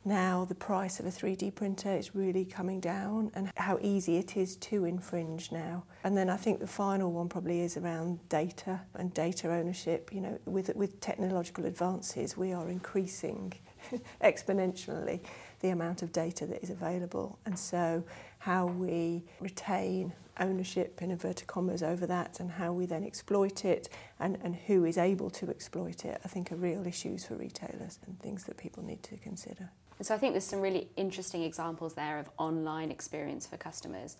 now 0.04 0.44
the 0.46 0.54
price 0.54 0.98
of 0.98 1.06
a 1.06 1.10
3D 1.10 1.54
printer 1.54 1.94
is 1.94 2.14
really 2.14 2.44
coming 2.44 2.80
down 2.80 3.30
and 3.34 3.52
how 3.56 3.78
easy 3.82 4.16
it 4.16 4.36
is 4.36 4.56
to 4.56 4.84
infringe 4.84 5.52
now. 5.52 5.84
And 6.04 6.16
then 6.16 6.30
I 6.30 6.36
think 6.36 6.60
the 6.60 6.66
final 6.66 7.12
one 7.12 7.28
probably 7.28 7.60
is 7.60 7.76
around 7.76 8.26
data 8.28 8.80
and 8.94 9.12
data 9.12 9.52
ownership. 9.52 10.10
You 10.12 10.22
know, 10.22 10.38
with, 10.46 10.74
with 10.74 11.00
technological 11.00 11.66
advances, 11.66 12.36
we 12.36 12.52
are 12.52 12.68
increasing 12.68 13.52
exponentially 14.22 15.20
the 15.60 15.68
amount 15.68 16.02
of 16.02 16.12
data 16.12 16.46
that 16.46 16.62
is 16.62 16.70
available. 16.70 17.38
And 17.44 17.58
so 17.58 18.02
how 18.38 18.66
we 18.66 19.24
retain 19.40 20.14
ownership 20.38 21.02
in 21.02 21.10
inverted 21.10 21.46
commas 21.46 21.82
over 21.82 22.06
that 22.06 22.40
and 22.40 22.50
how 22.50 22.72
we 22.72 22.86
then 22.86 23.04
exploit 23.04 23.64
it 23.64 23.90
and, 24.18 24.38
and 24.42 24.56
who 24.56 24.84
is 24.84 24.96
able 24.96 25.28
to 25.28 25.50
exploit 25.50 26.04
it, 26.06 26.20
I 26.24 26.28
think 26.28 26.50
are 26.50 26.56
real 26.56 26.86
issues 26.86 27.26
for 27.26 27.34
retailers 27.34 27.98
and 28.06 28.18
things 28.18 28.44
that 28.44 28.56
people 28.56 28.82
need 28.82 29.02
to 29.04 29.18
consider. 29.18 29.70
And 30.00 30.06
so 30.06 30.14
I 30.14 30.18
think 30.18 30.32
there's 30.32 30.44
some 30.44 30.62
really 30.62 30.88
interesting 30.96 31.42
examples 31.42 31.92
there 31.92 32.18
of 32.18 32.30
online 32.38 32.90
experience 32.90 33.46
for 33.46 33.58
customers. 33.58 34.16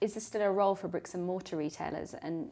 Is 0.00 0.14
there 0.14 0.20
still 0.20 0.42
a 0.42 0.50
role 0.50 0.74
for 0.74 0.88
bricks 0.88 1.14
and 1.14 1.24
mortar 1.24 1.56
retailers 1.56 2.14
and 2.14 2.50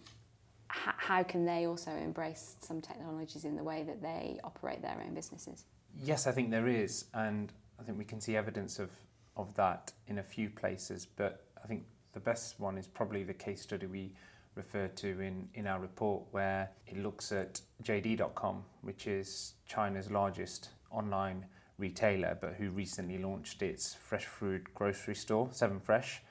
h- 0.71 0.95
how 0.97 1.25
can 1.25 1.45
they 1.45 1.67
also 1.67 1.91
embrace 1.91 2.55
some 2.61 2.81
technologies 2.81 3.45
in 3.45 3.57
the 3.57 3.65
way 3.65 3.83
that 3.83 4.01
they 4.01 4.39
operate 4.45 4.81
their 4.81 5.03
own 5.05 5.13
businesses? 5.13 5.65
Yes, 5.93 6.29
I 6.29 6.31
think 6.31 6.53
there 6.53 6.69
is, 6.69 7.07
and 7.15 7.53
I 7.81 7.83
think 7.83 7.99
we 7.99 8.05
can 8.05 8.21
see 8.21 8.37
evidence 8.37 8.79
of, 8.79 8.91
of 9.37 9.53
that 9.57 9.91
in 10.07 10.19
a 10.19 10.23
few 10.23 10.49
places. 10.49 11.05
But 11.05 11.47
I 11.61 11.67
think 11.67 11.83
the 12.13 12.21
best 12.21 12.61
one 12.61 12.79
is 12.79 12.87
probably 12.87 13.25
the 13.25 13.35
case 13.35 13.61
study 13.61 13.87
we 13.87 14.13
referred 14.55 14.97
to 14.99 15.21
in, 15.21 15.49
in 15.55 15.67
our 15.67 15.81
report, 15.81 16.23
where 16.31 16.71
it 16.87 16.99
looks 16.99 17.33
at 17.33 17.61
JD.com, 17.83 18.63
which 18.83 19.09
is 19.09 19.55
China's 19.67 20.13
largest 20.13 20.69
online 20.93 21.45
retailer, 21.79 22.37
but 22.41 22.55
who 22.55 22.71
recently 22.71 23.19
launched 23.19 23.63
its 23.63 23.95
fresh 23.95 24.27
food 24.27 24.73
grocery 24.75 25.15
store, 25.15 25.49
Seven 25.53 25.81
Fresh, 25.81 26.23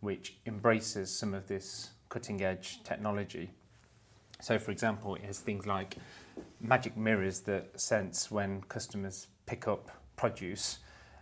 which 0.00 0.36
embraces 0.46 1.10
some 1.10 1.34
of 1.34 1.48
this 1.48 1.90
cutting 2.08 2.42
edge 2.42 2.82
technology. 2.84 3.50
So, 4.40 4.58
for 4.58 4.70
example, 4.70 5.14
it 5.16 5.24
has 5.24 5.40
things 5.40 5.66
like 5.66 5.96
magic 6.60 6.96
mirrors 6.96 7.40
that 7.40 7.80
sense 7.80 8.30
when 8.30 8.62
customers 8.62 9.28
pick 9.46 9.66
up 9.66 9.90
produce 10.16 10.78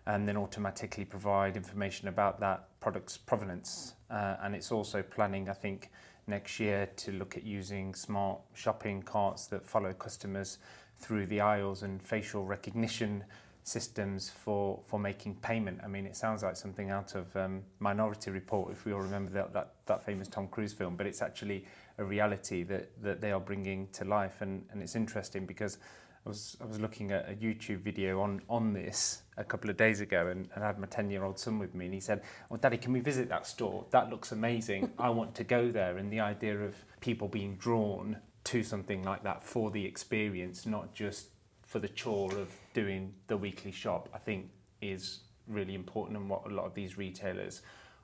and 0.07 0.27
then 0.27 0.37
automatically 0.37 1.05
provide 1.05 1.57
information 1.57 2.09
about 2.09 2.41
that 2.41 2.69
product's 2.81 3.17
provenance. 3.17 3.95
Uh, 4.11 4.37
and 4.43 4.55
it's 4.55 4.73
also 4.73 5.03
planning, 5.03 5.49
I 5.49 5.53
think, 5.53 5.91
next 6.27 6.59
year 6.61 6.89
to 6.97 7.13
look 7.13 7.37
at 7.37 7.45
using 7.45 7.95
smart 7.95 8.41
shopping 8.55 9.03
carts 9.03 9.47
that 9.47 9.65
follow 9.65 9.93
customers 9.93 10.59
through 10.99 11.27
the 11.27 11.41
aisles 11.41 11.83
and 11.83 12.03
facial 12.03 12.45
recognition 12.45 13.25
systems 13.65 14.29
for, 14.29 14.81
for 14.85 14.99
making 14.99 15.37
payment. 15.37 15.81
I 15.85 15.87
mean, 15.87 16.07
it 16.07 16.17
sounds 16.17 16.43
like 16.43 16.57
something 16.57 16.91
out 16.91 17.15
of 17.15 17.35
um, 17.37 17.63
Minority 17.79 18.31
Report, 18.31 18.73
if 18.73 18.85
we 18.85 18.93
all 18.93 19.01
remember 19.01 19.31
that, 19.33 19.53
that, 19.53 19.75
that 19.87 20.05
famous 20.05 20.29
Tom 20.29 20.49
Cruise 20.49 20.73
film, 20.73 20.97
but 20.97 21.07
it's 21.07 21.23
actually 21.23 21.65
a 21.99 22.05
reality 22.05 22.63
that, 22.65 22.91
that 23.03 23.21
they 23.21 23.31
are 23.33 23.41
bringing 23.41 23.89
to 23.93 24.05
life. 24.05 24.41
And, 24.41 24.65
and 24.73 24.83
it's 24.83 24.97
interesting 24.97 25.47
because 25.47 25.79
I 26.25 26.29
was, 26.29 26.57
I 26.61 26.67
was 26.67 26.81
looking 26.81 27.11
at 27.13 27.29
a 27.29 27.35
YouTube 27.35 27.79
video 27.79 28.21
on, 28.21 28.43
on 28.49 28.73
this 28.73 29.23
a 29.37 29.45
couple 29.45 29.71
of 29.71 29.77
days 29.77 30.01
ago 30.01 30.29
and, 30.29 30.49
and 30.55 30.63
I 30.63 30.69
had 30.69 30.79
my 30.79 30.87
10 30.87 31.11
year 31.11 31.25
old 31.25 31.39
son 31.39 31.59
with 31.59 31.75
me 31.75 31.87
and 31.87 31.95
he 31.95 32.01
said, 32.01 32.23
Well, 32.49 32.61
Daddy, 32.61 32.77
can 32.77 32.93
we 32.93 33.01
visit 33.01 33.29
that 33.31 33.47
store? 33.47 33.87
That 33.91 34.09
looks 34.09 34.31
amazing. 34.31 34.93
I 34.99 35.11
want 35.11 35.35
to 35.37 35.45
go 35.45 35.71
there. 35.71 35.99
And 35.99 36.13
the 36.13 36.21
idea 36.21 36.59
of 36.59 36.77
people 37.01 37.27
being 37.27 37.57
drawn 37.57 38.19
to 38.45 38.63
something 38.63 39.03
like 39.03 39.23
that 39.25 39.43
for 39.43 39.71
the 39.71 39.85
experience, 39.85 40.67
not 40.67 40.95
just 40.95 41.29
for 41.73 41.79
the 41.79 41.89
chore 41.89 42.31
of 42.35 42.53
doing 42.75 43.15
the 43.29 43.37
weekly 43.37 43.73
shop, 43.73 44.11
I 44.13 44.19
think 44.19 44.51
is 44.83 45.21
really 45.49 45.75
important 45.75 46.19
and 46.19 46.29
what 46.29 46.47
a 46.47 46.51
lot 46.55 46.67
of 46.67 46.75
these 46.75 46.99
retailers 46.99 47.63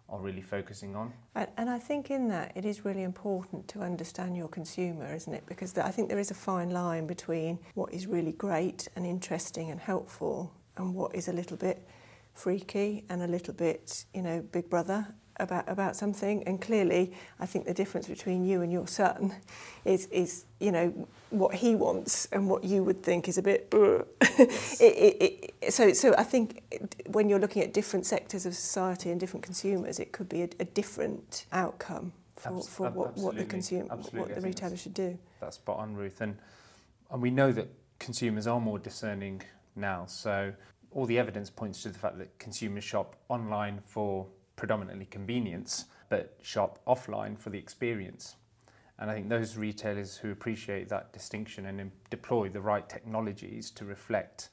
are 0.09 0.19
really 0.21 0.41
focusing 0.41 0.97
on. 0.97 1.13
And 1.35 1.69
I 1.69 1.79
think 1.79 2.11
in 2.11 2.29
that 2.29 2.53
it 2.57 2.65
is 2.65 2.87
really 2.87 3.03
important 3.03 3.69
to 3.69 3.81
understand 3.81 4.39
your 4.39 4.49
consumer, 4.49 5.15
isn't 5.15 5.35
it? 5.35 5.45
Because 5.45 5.77
I 5.77 5.91
think 5.91 6.09
there 6.09 6.19
is 6.19 6.31
a 6.31 6.35
fine 6.35 6.71
line 6.71 7.07
between 7.07 7.59
what 7.75 7.93
is 7.93 8.07
really 8.07 8.33
great 8.33 8.89
and 8.97 9.05
interesting 9.05 9.71
and 9.71 9.79
helpful 9.79 10.51
and 10.79 10.95
what 10.95 11.15
is 11.15 11.29
a 11.29 11.33
little 11.35 11.59
bit 11.59 11.87
freaky 12.33 13.05
and 13.11 13.21
a 13.21 13.27
little 13.27 13.53
bit, 13.53 14.07
you 14.15 14.23
know, 14.23 14.41
big 14.51 14.71
brother 14.71 15.07
about 15.39 15.69
about 15.69 15.97
something. 15.97 16.43
And 16.45 16.61
clearly 16.61 17.13
I 17.41 17.47
think 17.47 17.67
the 17.67 17.75
difference 17.75 18.09
between 18.09 18.45
you 18.45 18.63
and 18.63 18.73
your 18.73 18.87
son 18.87 19.35
is 19.85 20.07
is 20.07 20.45
you 20.61 20.73
know 20.73 21.09
what 21.31 21.55
he 21.55 21.75
wants 21.75 22.27
and 22.33 22.49
what 22.49 22.65
you 22.65 22.83
would 22.83 23.03
think 23.03 23.29
is 23.29 23.39
a 23.39 23.43
bit 23.43 23.69
yes. 24.39 24.81
it, 24.81 24.85
it, 24.85 25.55
it, 25.61 25.73
so 25.73 25.93
so 25.93 26.15
I 26.17 26.25
think 26.25 26.63
when 27.07 27.29
you're 27.29 27.39
looking 27.39 27.63
at 27.63 27.73
different 27.73 28.07
sectors 28.07 28.47
of 28.47 28.55
society 28.55 29.11
and 29.11 29.21
different 29.21 29.45
consumers 29.45 30.01
it 30.01 30.13
could 30.13 30.29
be 30.29 30.43
a, 30.43 30.49
a 30.61 30.65
different 30.65 31.45
outcome 31.53 32.13
for, 32.37 32.49
Abs- 32.49 32.69
for 32.69 32.91
what, 32.91 33.17
what 33.17 33.37
the 33.37 33.45
consumer 33.45 33.85
what 34.13 34.35
the 34.35 34.41
retailer 34.41 34.77
should 34.77 34.95
do. 34.95 35.19
that's 35.41 35.57
spot 35.57 35.79
on 35.79 35.95
Ruth. 35.95 36.21
And 36.21 36.37
and 37.11 37.23
we 37.23 37.31
know 37.31 37.53
that 37.53 37.69
consumers 37.99 38.47
are 38.47 38.61
more 38.61 38.79
discerning 38.79 39.43
now. 39.77 40.05
So 40.07 40.53
all 40.91 41.07
the 41.07 41.19
evidence 41.19 41.51
points 41.51 41.83
to 41.83 41.91
the 41.91 41.99
fact 41.99 42.19
that 42.19 42.39
consumers 42.39 42.85
shop 42.85 43.17
online 43.29 43.81
for 43.81 44.27
predominantly 44.59 45.07
convenience, 45.07 45.87
but 46.11 46.37
shop 46.43 46.81
offline 46.87 47.39
for 47.39 47.49
the 47.49 47.59
experience. 47.59 48.37
And 48.99 49.11
I 49.11 49.15
think 49.15 49.29
those 49.29 49.57
retailers 49.57 50.17
who 50.17 50.33
appreciate 50.33 50.89
that 50.89 51.13
distinction 51.13 51.67
and 51.67 51.93
deploy 52.11 52.49
the 52.49 52.61
right 52.61 52.87
technologies 52.87 53.71
to 53.71 53.85
reflect 53.85 54.51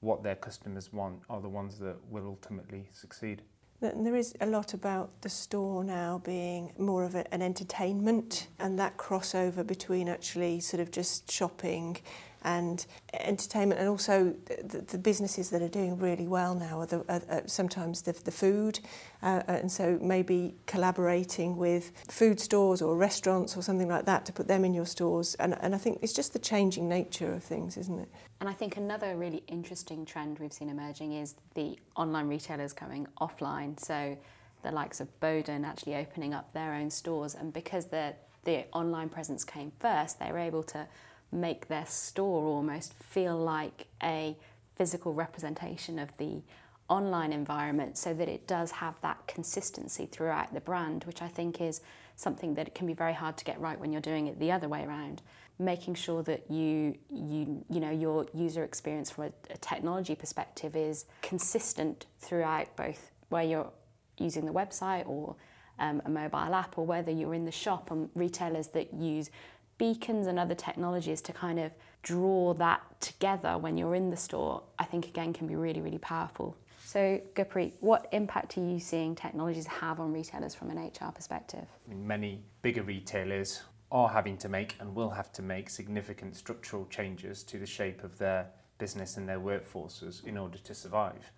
what 0.00 0.22
their 0.22 0.36
customers 0.36 0.92
want 0.92 1.22
are 1.28 1.40
the 1.40 1.48
ones 1.48 1.78
that 1.80 1.96
will 2.08 2.26
ultimately 2.26 2.88
succeed. 2.92 3.42
There 3.80 4.16
is 4.16 4.34
a 4.40 4.46
lot 4.46 4.74
about 4.74 5.22
the 5.22 5.28
store 5.28 5.84
now 5.84 6.20
being 6.24 6.72
more 6.78 7.04
of 7.04 7.14
a, 7.14 7.32
an 7.34 7.42
entertainment 7.42 8.48
and 8.60 8.78
that 8.78 8.96
crossover 8.96 9.66
between 9.66 10.08
actually 10.08 10.60
sort 10.60 10.80
of 10.80 10.90
just 10.90 11.30
shopping 11.30 11.96
and 12.44 12.86
entertainment 13.12 13.80
and 13.80 13.88
also 13.88 14.34
the, 14.46 14.84
the 14.86 14.98
businesses 14.98 15.50
that 15.50 15.62
are 15.62 15.68
doing 15.68 15.98
really 15.98 16.26
well 16.26 16.54
now 16.54 16.80
are, 16.80 16.86
the, 16.86 16.98
are, 17.08 17.22
are 17.28 17.42
sometimes 17.46 18.02
the, 18.02 18.12
the 18.12 18.30
food 18.30 18.80
uh, 19.22 19.42
and 19.48 19.70
so 19.70 19.98
maybe 20.00 20.54
collaborating 20.66 21.56
with 21.56 21.92
food 22.08 22.38
stores 22.40 22.80
or 22.80 22.96
restaurants 22.96 23.56
or 23.56 23.62
something 23.62 23.88
like 23.88 24.04
that 24.04 24.24
to 24.24 24.32
put 24.32 24.46
them 24.46 24.64
in 24.64 24.72
your 24.72 24.86
stores. 24.86 25.34
And, 25.36 25.56
and 25.60 25.74
I 25.74 25.78
think 25.78 25.98
it's 26.02 26.12
just 26.12 26.32
the 26.32 26.38
changing 26.38 26.88
nature 26.88 27.32
of 27.32 27.42
things 27.42 27.76
isn't 27.76 27.98
it? 27.98 28.08
And 28.40 28.48
I 28.48 28.52
think 28.52 28.76
another 28.76 29.16
really 29.16 29.42
interesting 29.48 30.04
trend 30.04 30.38
we've 30.38 30.52
seen 30.52 30.68
emerging 30.68 31.12
is 31.14 31.34
the 31.54 31.78
online 31.96 32.28
retailers 32.28 32.72
coming 32.72 33.08
offline. 33.20 33.80
So 33.80 34.16
the 34.62 34.70
likes 34.70 35.00
of 35.00 35.20
Boden 35.20 35.64
actually 35.64 35.96
opening 35.96 36.34
up 36.34 36.52
their 36.52 36.74
own 36.74 36.90
stores 36.90 37.34
and 37.34 37.52
because 37.52 37.86
the 37.86 38.14
the 38.44 38.64
online 38.72 39.08
presence 39.08 39.44
came 39.44 39.72
first 39.78 40.18
they 40.20 40.32
were 40.32 40.38
able 40.38 40.62
to 40.62 40.86
make 41.30 41.68
their 41.68 41.86
store 41.86 42.46
almost 42.46 42.94
feel 42.94 43.36
like 43.36 43.86
a 44.02 44.36
physical 44.76 45.12
representation 45.12 45.98
of 45.98 46.16
the 46.18 46.42
online 46.88 47.32
environment 47.32 47.98
so 47.98 48.14
that 48.14 48.28
it 48.28 48.46
does 48.46 48.70
have 48.70 48.94
that 49.02 49.26
consistency 49.26 50.06
throughout 50.06 50.54
the 50.54 50.60
brand, 50.60 51.04
which 51.04 51.20
I 51.20 51.28
think 51.28 51.60
is 51.60 51.80
something 52.16 52.54
that 52.54 52.74
can 52.74 52.86
be 52.86 52.94
very 52.94 53.12
hard 53.12 53.36
to 53.36 53.44
get 53.44 53.60
right 53.60 53.78
when 53.78 53.92
you're 53.92 54.00
doing 54.00 54.26
it 54.26 54.38
the 54.40 54.50
other 54.50 54.68
way 54.68 54.84
around. 54.84 55.22
Making 55.58 55.94
sure 55.94 56.22
that 56.22 56.50
you 56.50 56.96
you 57.10 57.64
you 57.68 57.80
know 57.80 57.90
your 57.90 58.26
user 58.32 58.62
experience 58.62 59.10
from 59.10 59.24
a, 59.24 59.32
a 59.52 59.56
technology 59.58 60.14
perspective 60.14 60.76
is 60.76 61.04
consistent 61.20 62.06
throughout 62.20 62.74
both 62.76 63.10
where 63.28 63.42
you're 63.42 63.70
using 64.18 64.46
the 64.46 64.52
website 64.52 65.06
or 65.08 65.34
um, 65.80 66.00
a 66.04 66.08
mobile 66.08 66.54
app 66.54 66.78
or 66.78 66.86
whether 66.86 67.10
you're 67.10 67.34
in 67.34 67.44
the 67.44 67.52
shop 67.52 67.90
and 67.90 68.08
retailers 68.14 68.68
that 68.68 68.94
use 68.94 69.30
beacons 69.78 70.26
and 70.26 70.38
other 70.38 70.54
technologies 70.54 71.20
to 71.22 71.32
kind 71.32 71.58
of 71.58 71.72
draw 72.02 72.52
that 72.54 72.82
together 73.00 73.56
when 73.58 73.78
you're 73.78 73.94
in 73.94 74.10
the 74.10 74.16
store, 74.16 74.62
I 74.78 74.84
think 74.84 75.06
again 75.06 75.32
can 75.32 75.46
be 75.46 75.56
really, 75.56 75.80
really 75.80 75.98
powerful. 75.98 76.56
So, 76.84 77.20
Gurpreet, 77.34 77.72
what 77.80 78.08
impact 78.12 78.56
are 78.56 78.64
you 78.64 78.80
seeing 78.80 79.14
technologies 79.14 79.66
have 79.66 80.00
on 80.00 80.12
retailers 80.12 80.54
from 80.54 80.70
an 80.70 80.78
HR 80.78 81.12
perspective? 81.12 81.66
Many 81.86 82.40
bigger 82.62 82.82
retailers 82.82 83.62
are 83.92 84.08
having 84.08 84.36
to 84.38 84.48
make 84.48 84.76
and 84.80 84.94
will 84.94 85.10
have 85.10 85.32
to 85.32 85.42
make 85.42 85.70
significant 85.70 86.36
structural 86.36 86.86
changes 86.86 87.42
to 87.42 87.58
the 87.58 87.66
shape 87.66 88.04
of 88.04 88.16
their 88.18 88.46
business 88.78 89.16
and 89.16 89.28
their 89.28 89.40
workforces 89.40 90.24
in 90.24 90.38
order 90.38 90.58
to 90.58 90.74
survive. 90.74 91.30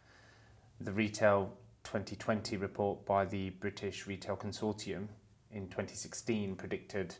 The 0.80 0.92
Retail 0.92 1.52
2020 1.84 2.56
report 2.56 3.04
by 3.04 3.24
the 3.24 3.50
British 3.50 4.06
Retail 4.06 4.36
Consortium 4.36 5.08
in 5.52 5.66
2016 5.68 6.54
predicted 6.56 7.16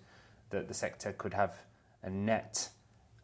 that 0.51 0.69
the 0.69 0.75
sector 0.75 1.13
could 1.13 1.35
have 1.35 1.55
a 2.03 2.11
net 2.11 2.69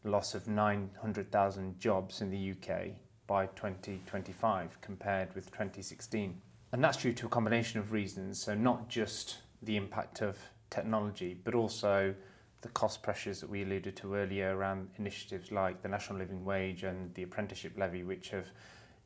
loss 0.04 0.34
of 0.34 0.46
900,000 0.48 1.78
jobs 1.78 2.20
in 2.20 2.30
the 2.30 2.52
UK 2.52 2.92
by 3.26 3.46
2025 3.46 4.80
compared 4.80 5.34
with 5.34 5.50
2016. 5.50 6.40
And 6.72 6.82
that's 6.82 6.98
due 6.98 7.12
to 7.12 7.26
a 7.26 7.28
combination 7.28 7.80
of 7.80 7.92
reasons. 7.92 8.40
So, 8.40 8.54
not 8.54 8.88
just 8.88 9.38
the 9.62 9.76
impact 9.76 10.22
of 10.22 10.38
technology, 10.70 11.36
but 11.44 11.54
also 11.54 12.14
the 12.60 12.68
cost 12.68 13.02
pressures 13.02 13.40
that 13.40 13.50
we 13.50 13.62
alluded 13.62 13.96
to 13.96 14.14
earlier 14.14 14.56
around 14.56 14.88
initiatives 14.98 15.52
like 15.52 15.82
the 15.82 15.88
National 15.88 16.18
Living 16.18 16.44
Wage 16.44 16.84
and 16.84 17.14
the 17.14 17.22
Apprenticeship 17.22 17.72
Levy, 17.76 18.02
which 18.02 18.30
have 18.30 18.46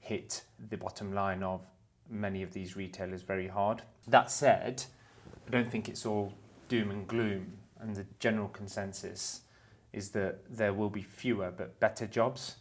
hit 0.00 0.44
the 0.70 0.76
bottom 0.76 1.12
line 1.12 1.42
of 1.42 1.66
many 2.08 2.42
of 2.42 2.52
these 2.52 2.76
retailers 2.76 3.22
very 3.22 3.48
hard. 3.48 3.82
That 4.08 4.30
said, 4.30 4.84
I 5.46 5.50
don't 5.50 5.70
think 5.70 5.88
it's 5.88 6.06
all 6.06 6.32
doom 6.68 6.90
and 6.90 7.06
gloom 7.06 7.58
and 7.80 7.96
the 7.96 8.06
general 8.18 8.48
consensus 8.48 9.42
is 9.92 10.10
that 10.10 10.38
there 10.48 10.72
will 10.72 10.90
be 10.90 11.02
fewer 11.02 11.50
but 11.50 11.80
better 11.80 12.06
jobs 12.06 12.56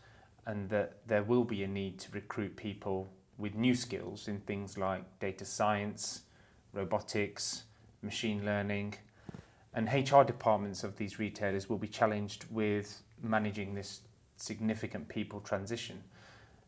and 0.45 0.69
that 0.69 0.97
there 1.05 1.23
will 1.23 1.43
be 1.43 1.63
a 1.63 1.67
need 1.67 1.99
to 1.99 2.11
recruit 2.11 2.55
people 2.55 3.07
with 3.37 3.55
new 3.55 3.75
skills 3.75 4.27
in 4.27 4.39
things 4.41 4.77
like 4.77 5.03
data 5.19 5.45
science, 5.45 6.21
robotics, 6.73 7.63
machine 8.01 8.45
learning. 8.45 8.95
And 9.73 9.87
HR 9.87 10.23
departments 10.23 10.83
of 10.83 10.97
these 10.97 11.19
retailers 11.19 11.69
will 11.69 11.77
be 11.77 11.87
challenged 11.87 12.45
with 12.49 13.03
managing 13.21 13.75
this 13.75 14.01
significant 14.37 15.07
people 15.07 15.39
transition. 15.39 16.03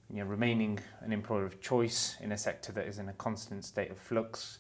You 0.10 0.18
know, 0.18 0.26
remaining 0.26 0.80
an 1.02 1.12
employer 1.12 1.46
of 1.46 1.62
choice 1.62 2.18
in 2.22 2.32
a 2.32 2.38
sector 2.38 2.72
that 2.74 2.86
is 2.86 3.00
in 3.00 3.10
a 3.10 3.14
constant 3.14 3.66
state 3.66 3.90
of 3.90 3.98
flux, 3.98 4.60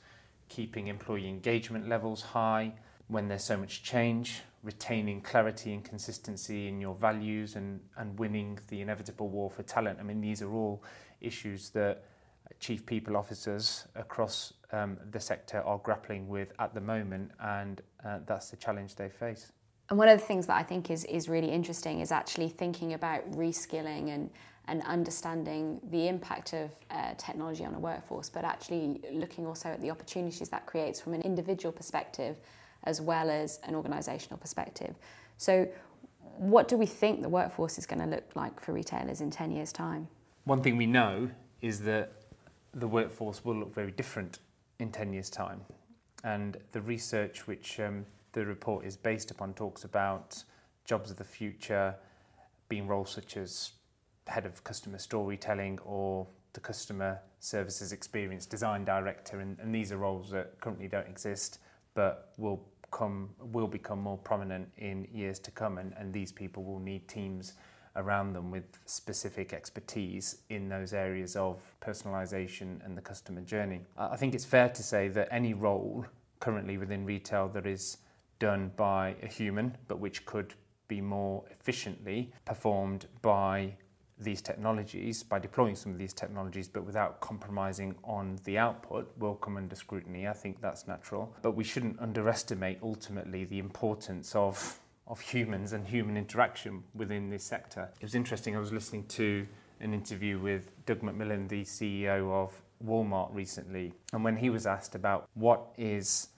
keeping 0.49 0.87
employee 0.87 1.27
engagement 1.27 1.87
levels 1.87 2.21
high, 2.21 2.73
when 3.11 3.27
there's 3.27 3.43
so 3.43 3.57
much 3.57 3.83
change, 3.83 4.41
retaining 4.63 5.21
clarity 5.21 5.73
and 5.73 5.83
consistency 5.83 6.67
in 6.69 6.79
your 6.79 6.95
values 6.95 7.55
and, 7.55 7.81
and 7.97 8.17
winning 8.17 8.57
the 8.69 8.79
inevitable 8.79 9.27
war 9.27 9.49
for 9.49 9.63
talent. 9.63 9.99
I 9.99 10.03
mean, 10.03 10.21
these 10.21 10.41
are 10.41 10.51
all 10.51 10.81
issues 11.19 11.69
that 11.71 12.05
chief 12.59 12.85
people 12.85 13.17
officers 13.17 13.85
across 13.95 14.53
um, 14.71 14.97
the 15.11 15.19
sector 15.19 15.61
are 15.61 15.79
grappling 15.79 16.27
with 16.27 16.53
at 16.59 16.73
the 16.73 16.81
moment, 16.81 17.31
and 17.41 17.81
uh, 18.05 18.19
that's 18.25 18.49
the 18.49 18.57
challenge 18.57 18.95
they 18.95 19.09
face. 19.09 19.51
And 19.89 19.97
one 19.97 20.07
of 20.07 20.17
the 20.17 20.25
things 20.25 20.47
that 20.47 20.55
I 20.55 20.63
think 20.63 20.89
is, 20.89 21.03
is 21.05 21.27
really 21.27 21.49
interesting 21.49 21.99
is 21.99 22.13
actually 22.13 22.47
thinking 22.47 22.93
about 22.93 23.29
reskilling 23.31 24.15
and, 24.15 24.29
and 24.67 24.81
understanding 24.83 25.81
the 25.89 26.07
impact 26.07 26.53
of 26.53 26.71
uh, 26.91 27.13
technology 27.17 27.65
on 27.65 27.73
a 27.73 27.79
workforce, 27.79 28.29
but 28.29 28.45
actually 28.45 29.01
looking 29.11 29.45
also 29.45 29.67
at 29.69 29.81
the 29.81 29.91
opportunities 29.91 30.47
that 30.47 30.65
creates 30.65 31.01
from 31.01 31.13
an 31.13 31.21
individual 31.23 31.73
perspective 31.73 32.37
as 32.83 33.01
well 33.01 33.29
as 33.29 33.59
an 33.63 33.73
organisational 33.73 34.39
perspective. 34.39 34.95
So, 35.37 35.67
what 36.37 36.67
do 36.67 36.77
we 36.77 36.85
think 36.85 37.21
the 37.21 37.29
workforce 37.29 37.77
is 37.77 37.85
going 37.85 37.99
to 37.99 38.07
look 38.07 38.35
like 38.35 38.59
for 38.59 38.73
retailers 38.73 39.21
in 39.21 39.29
10 39.29 39.51
years' 39.51 39.71
time? 39.71 40.07
One 40.45 40.61
thing 40.61 40.77
we 40.77 40.87
know 40.87 41.29
is 41.61 41.81
that 41.81 42.13
the 42.73 42.87
workforce 42.87 43.43
will 43.43 43.55
look 43.55 43.73
very 43.73 43.91
different 43.91 44.39
in 44.79 44.91
10 44.91 45.13
years' 45.13 45.29
time. 45.29 45.61
And 46.23 46.57
the 46.71 46.81
research 46.81 47.47
which 47.47 47.79
um, 47.79 48.05
the 48.33 48.45
report 48.45 48.85
is 48.85 48.95
based 48.95 49.31
upon 49.31 49.53
talks 49.53 49.83
about 49.83 50.43
jobs 50.85 51.11
of 51.11 51.17
the 51.17 51.23
future 51.23 51.95
being 52.69 52.87
roles 52.87 53.11
such 53.11 53.37
as 53.37 53.73
head 54.27 54.45
of 54.45 54.63
customer 54.63 54.97
storytelling 54.97 55.79
or 55.83 56.27
the 56.53 56.59
customer 56.59 57.19
services 57.39 57.91
experience 57.91 58.45
design 58.45 58.85
director 58.85 59.39
and, 59.39 59.57
and 59.59 59.73
these 59.73 59.91
are 59.91 59.97
roles 59.97 60.29
that 60.31 60.59
currently 60.61 60.87
don't 60.87 61.07
exist 61.07 61.59
but 61.93 62.31
will 62.37 62.61
come 62.91 63.29
will 63.39 63.67
become 63.67 63.99
more 63.99 64.17
prominent 64.17 64.69
in 64.77 65.07
years 65.11 65.39
to 65.39 65.51
come 65.51 65.77
and, 65.77 65.93
and 65.97 66.13
these 66.13 66.31
people 66.31 66.63
will 66.63 66.79
need 66.79 67.07
teams 67.07 67.53
around 67.95 68.33
them 68.33 68.51
with 68.51 68.63
specific 68.85 69.53
expertise 69.53 70.43
in 70.49 70.69
those 70.69 70.93
areas 70.93 71.35
of 71.35 71.61
personalization 71.81 72.83
and 72.85 72.97
the 72.97 73.01
customer 73.01 73.41
journey. 73.41 73.81
I 73.97 74.15
think 74.15 74.33
it's 74.33 74.45
fair 74.45 74.69
to 74.69 74.83
say 74.83 75.07
that 75.09 75.27
any 75.31 75.53
role 75.53 76.05
currently 76.39 76.77
within 76.77 77.05
retail 77.05 77.49
that 77.49 77.65
is 77.65 77.97
done 78.39 78.71
by 78.75 79.15
a 79.21 79.27
human 79.27 79.77
but 79.87 79.99
which 79.99 80.25
could 80.25 80.53
be 80.87 81.01
more 81.01 81.43
efficiently 81.51 82.33
performed 82.45 83.05
by 83.21 83.73
these 84.23 84.41
technologies, 84.41 85.23
by 85.23 85.39
deploying 85.39 85.75
some 85.75 85.91
of 85.91 85.97
these 85.97 86.13
technologies, 86.13 86.67
but 86.67 86.83
without 86.85 87.19
compromising 87.19 87.95
on 88.03 88.39
the 88.43 88.57
output, 88.57 89.11
will 89.17 89.35
come 89.35 89.57
under 89.57 89.75
scrutiny. 89.75 90.27
I 90.27 90.33
think 90.33 90.61
that's 90.61 90.87
natural. 90.87 91.35
But 91.41 91.51
we 91.51 91.63
shouldn't 91.63 91.99
underestimate 91.99 92.79
ultimately 92.81 93.45
the 93.45 93.59
importance 93.59 94.35
of, 94.35 94.79
of 95.07 95.19
humans 95.19 95.73
and 95.73 95.87
human 95.87 96.17
interaction 96.17 96.83
within 96.93 97.29
this 97.29 97.43
sector. 97.43 97.89
It 97.99 98.03
was 98.03 98.15
interesting, 98.15 98.55
I 98.55 98.59
was 98.59 98.71
listening 98.71 99.05
to 99.09 99.47
an 99.79 99.93
interview 99.93 100.39
with 100.39 100.85
Doug 100.85 101.01
McMillon, 101.01 101.49
the 101.49 101.63
CEO 101.63 102.31
of 102.31 102.53
Walmart 102.85 103.33
recently, 103.33 103.93
and 104.13 104.23
when 104.23 104.37
he 104.37 104.49
was 104.49 104.65
asked 104.65 104.95
about 104.95 105.29
what 105.33 105.73
is 105.77 106.29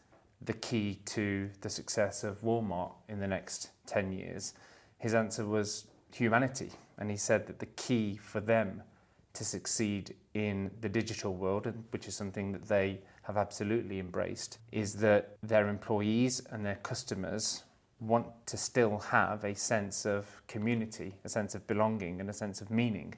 the 0.42 0.54
key 0.54 1.00
to 1.06 1.50
the 1.62 1.70
success 1.70 2.24
of 2.24 2.42
Walmart 2.42 2.92
in 3.08 3.20
the 3.20 3.28
next 3.28 3.70
10 3.88 4.12
years, 4.12 4.54
his 4.98 5.14
answer 5.14 5.46
was 5.46 5.88
humanity. 6.14 6.72
And 6.98 7.10
he 7.10 7.18
said 7.18 7.48
that 7.48 7.60
the 7.60 7.66
key 7.66 8.18
for 8.18 8.40
them 8.40 8.84
to 9.34 9.44
succeed 9.44 10.16
in 10.34 10.72
the 10.82 10.90
digital 10.90 11.34
world, 11.34 11.72
which 11.92 12.08
is 12.08 12.16
something 12.16 12.52
that 12.52 12.68
they 12.68 13.00
have 13.24 13.38
absolutely 13.38 14.00
embraced, 14.00 14.60
is 14.72 14.96
that 14.96 15.38
their 15.42 15.68
employees 15.68 16.44
and 16.52 16.66
their 16.66 16.76
customers 16.76 17.64
want 18.00 18.28
to 18.46 18.58
still 18.58 19.00
have 19.00 19.44
a 19.44 19.56
sense 19.56 20.06
of 20.06 20.42
community, 20.48 21.16
a 21.24 21.30
sense 21.30 21.56
of 21.56 21.66
belonging, 21.68 22.20
and 22.20 22.30
a 22.30 22.34
sense 22.34 22.62
of 22.62 22.70
meaning. 22.70 23.16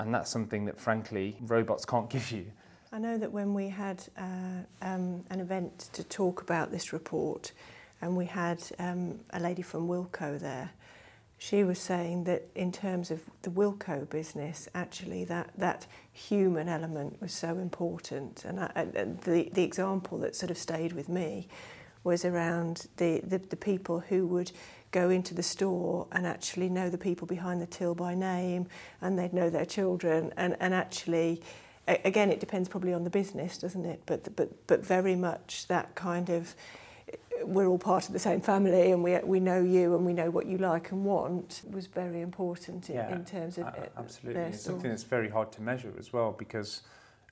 And 0.00 0.12
that's 0.12 0.30
something 0.30 0.64
that, 0.66 0.78
frankly, 0.78 1.36
robots 1.40 1.84
can't 1.84 2.10
give 2.16 2.30
you. 2.30 2.46
I 2.92 2.98
know 2.98 3.18
that 3.18 3.32
when 3.32 3.54
we 3.54 3.68
had 3.68 4.02
uh, 4.16 4.62
um, 4.82 5.24
an 5.30 5.40
event 5.40 5.90
to 5.92 6.04
talk 6.04 6.42
about 6.42 6.70
this 6.70 6.92
report, 6.92 7.52
and 8.00 8.16
we 8.16 8.26
had 8.26 8.62
um, 8.78 9.18
a 9.30 9.40
lady 9.40 9.62
from 9.62 9.88
Wilko 9.88 10.38
there, 10.38 10.70
she 11.38 11.64
was 11.64 11.78
saying 11.78 12.24
that 12.24 12.44
in 12.54 12.72
terms 12.72 13.10
of 13.10 13.22
the 13.42 13.50
Wilko 13.50 14.08
business, 14.08 14.68
actually 14.74 15.24
that, 15.24 15.50
that 15.58 15.86
human 16.12 16.68
element 16.68 17.20
was 17.20 17.32
so 17.32 17.58
important. 17.58 18.44
And, 18.44 18.60
I, 18.60 18.70
and 18.94 19.20
the, 19.20 19.50
the 19.52 19.62
example 19.62 20.18
that 20.18 20.34
sort 20.34 20.50
of 20.50 20.56
stayed 20.56 20.92
with 20.92 21.08
me 21.08 21.48
was 22.04 22.24
around 22.24 22.86
the, 22.96 23.20
the, 23.26 23.38
the 23.38 23.56
people 23.56 24.00
who 24.00 24.26
would 24.28 24.52
go 24.92 25.10
into 25.10 25.34
the 25.34 25.42
store 25.42 26.06
and 26.12 26.26
actually 26.26 26.68
know 26.68 26.88
the 26.88 26.96
people 26.96 27.26
behind 27.26 27.60
the 27.60 27.66
till 27.66 27.94
by 27.94 28.14
name 28.14 28.66
and 29.02 29.18
they'd 29.18 29.34
know 29.34 29.50
their 29.50 29.66
children 29.66 30.32
and, 30.36 30.56
and 30.60 30.72
actually 30.72 31.42
again 31.86 32.30
it 32.30 32.40
depends 32.40 32.68
probably 32.68 32.94
on 32.94 33.04
the 33.04 33.10
business 33.10 33.58
doesn't 33.58 33.84
it 33.84 34.00
but 34.06 34.34
but 34.36 34.48
but 34.66 34.86
very 34.86 35.16
much 35.16 35.66
that 35.68 35.94
kind 35.94 36.30
of 36.30 36.54
we're 37.46 37.66
all 37.66 37.78
part 37.78 38.06
of 38.06 38.12
the 38.12 38.18
same 38.18 38.40
family 38.40 38.92
and 38.92 39.02
we, 39.02 39.16
we 39.18 39.40
know 39.40 39.62
you 39.62 39.94
and 39.94 40.04
we 40.04 40.12
know 40.12 40.30
what 40.30 40.46
you 40.46 40.58
like 40.58 40.90
and 40.90 41.04
want 41.04 41.62
was 41.70 41.86
very 41.86 42.20
important 42.20 42.88
in, 42.90 42.96
yeah, 42.96 43.14
in 43.14 43.24
terms 43.24 43.58
of 43.58 43.66
uh, 43.66 43.72
absolutely 43.96 44.42
it's 44.42 44.62
something 44.62 44.90
that's 44.90 45.04
very 45.04 45.28
hard 45.28 45.50
to 45.52 45.62
measure 45.62 45.92
as 45.98 46.12
well 46.12 46.32
because 46.32 46.82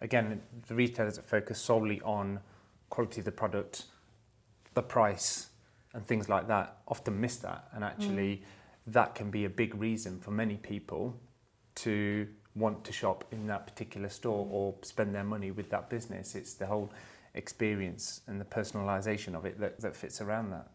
again 0.00 0.40
the 0.68 0.74
retailers 0.74 1.18
are 1.18 1.22
focused 1.22 1.64
solely 1.64 2.00
on 2.02 2.40
quality 2.90 3.20
of 3.20 3.24
the 3.24 3.32
product 3.32 3.84
the 4.74 4.82
price 4.82 5.48
and 5.94 6.04
things 6.04 6.28
like 6.28 6.48
that 6.48 6.78
often 6.88 7.20
miss 7.20 7.36
that 7.36 7.68
and 7.72 7.84
actually 7.84 8.36
mm. 8.36 8.42
that 8.86 9.14
can 9.14 9.30
be 9.30 9.44
a 9.44 9.50
big 9.50 9.74
reason 9.74 10.18
for 10.20 10.30
many 10.30 10.56
people 10.56 11.16
to 11.74 12.26
want 12.54 12.84
to 12.84 12.92
shop 12.92 13.24
in 13.32 13.46
that 13.48 13.66
particular 13.66 14.08
store 14.08 14.46
or 14.50 14.74
spend 14.82 15.14
their 15.14 15.24
money 15.24 15.50
with 15.50 15.70
that 15.70 15.90
business. 15.90 16.34
It's 16.34 16.54
the 16.54 16.66
whole 16.66 16.90
experience 17.34 18.20
and 18.26 18.40
the 18.40 18.44
personalisation 18.44 19.34
of 19.34 19.44
it 19.44 19.58
that, 19.60 19.80
that 19.80 19.96
fits 19.96 20.20
around 20.20 20.50
that. 20.50 20.68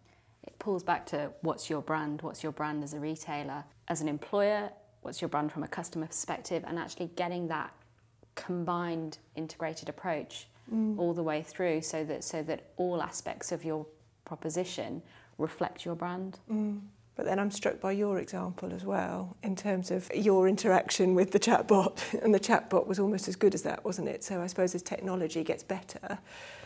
It 0.45 0.57
pulls 0.59 0.83
back 0.83 1.05
to 1.07 1.31
what's 1.41 1.69
your 1.69 1.81
brand? 1.81 2.21
What's 2.21 2.43
your 2.43 2.51
brand 2.51 2.83
as 2.83 2.93
a 2.93 2.99
retailer? 2.99 3.63
As 3.87 4.01
an 4.01 4.07
employer, 4.07 4.69
what's 5.01 5.21
your 5.21 5.29
brand 5.29 5.51
from 5.51 5.63
a 5.63 5.67
customer 5.67 6.07
perspective? 6.07 6.63
And 6.67 6.79
actually 6.79 7.07
getting 7.15 7.47
that 7.49 7.73
combined 8.35 9.17
integrated 9.35 9.89
approach 9.89 10.47
mm. 10.73 10.97
all 10.97 11.13
the 11.13 11.23
way 11.23 11.41
through 11.41 11.81
so 11.81 12.03
that 12.05 12.23
so 12.23 12.41
that 12.43 12.71
all 12.77 13.01
aspects 13.01 13.51
of 13.51 13.65
your 13.65 13.85
proposition 14.25 15.01
reflect 15.37 15.85
your 15.85 15.95
brand. 15.95 16.39
Mm. 16.49 16.81
But 17.19 17.25
then 17.25 17.37
I'm 17.37 17.51
struck 17.51 17.81
by 17.81 17.91
your 17.91 18.17
example 18.17 18.71
as 18.71 18.85
well 18.85 19.35
in 19.43 19.53
terms 19.53 19.91
of 19.91 20.09
your 20.15 20.47
interaction 20.47 21.15
with 21.15 21.31
the 21.31 21.39
chatbot. 21.39 21.97
And 22.23 22.33
the 22.33 22.39
chatbot 22.39 22.87
was 22.87 22.97
almost 22.97 23.27
as 23.27 23.35
good 23.35 23.53
as 23.53 23.63
that, 23.63 23.83
wasn't 23.83 24.07
it? 24.07 24.23
So 24.23 24.41
I 24.41 24.47
suppose 24.47 24.73
as 24.73 24.81
technology 24.81 25.43
gets 25.43 25.61
better, 25.61 26.19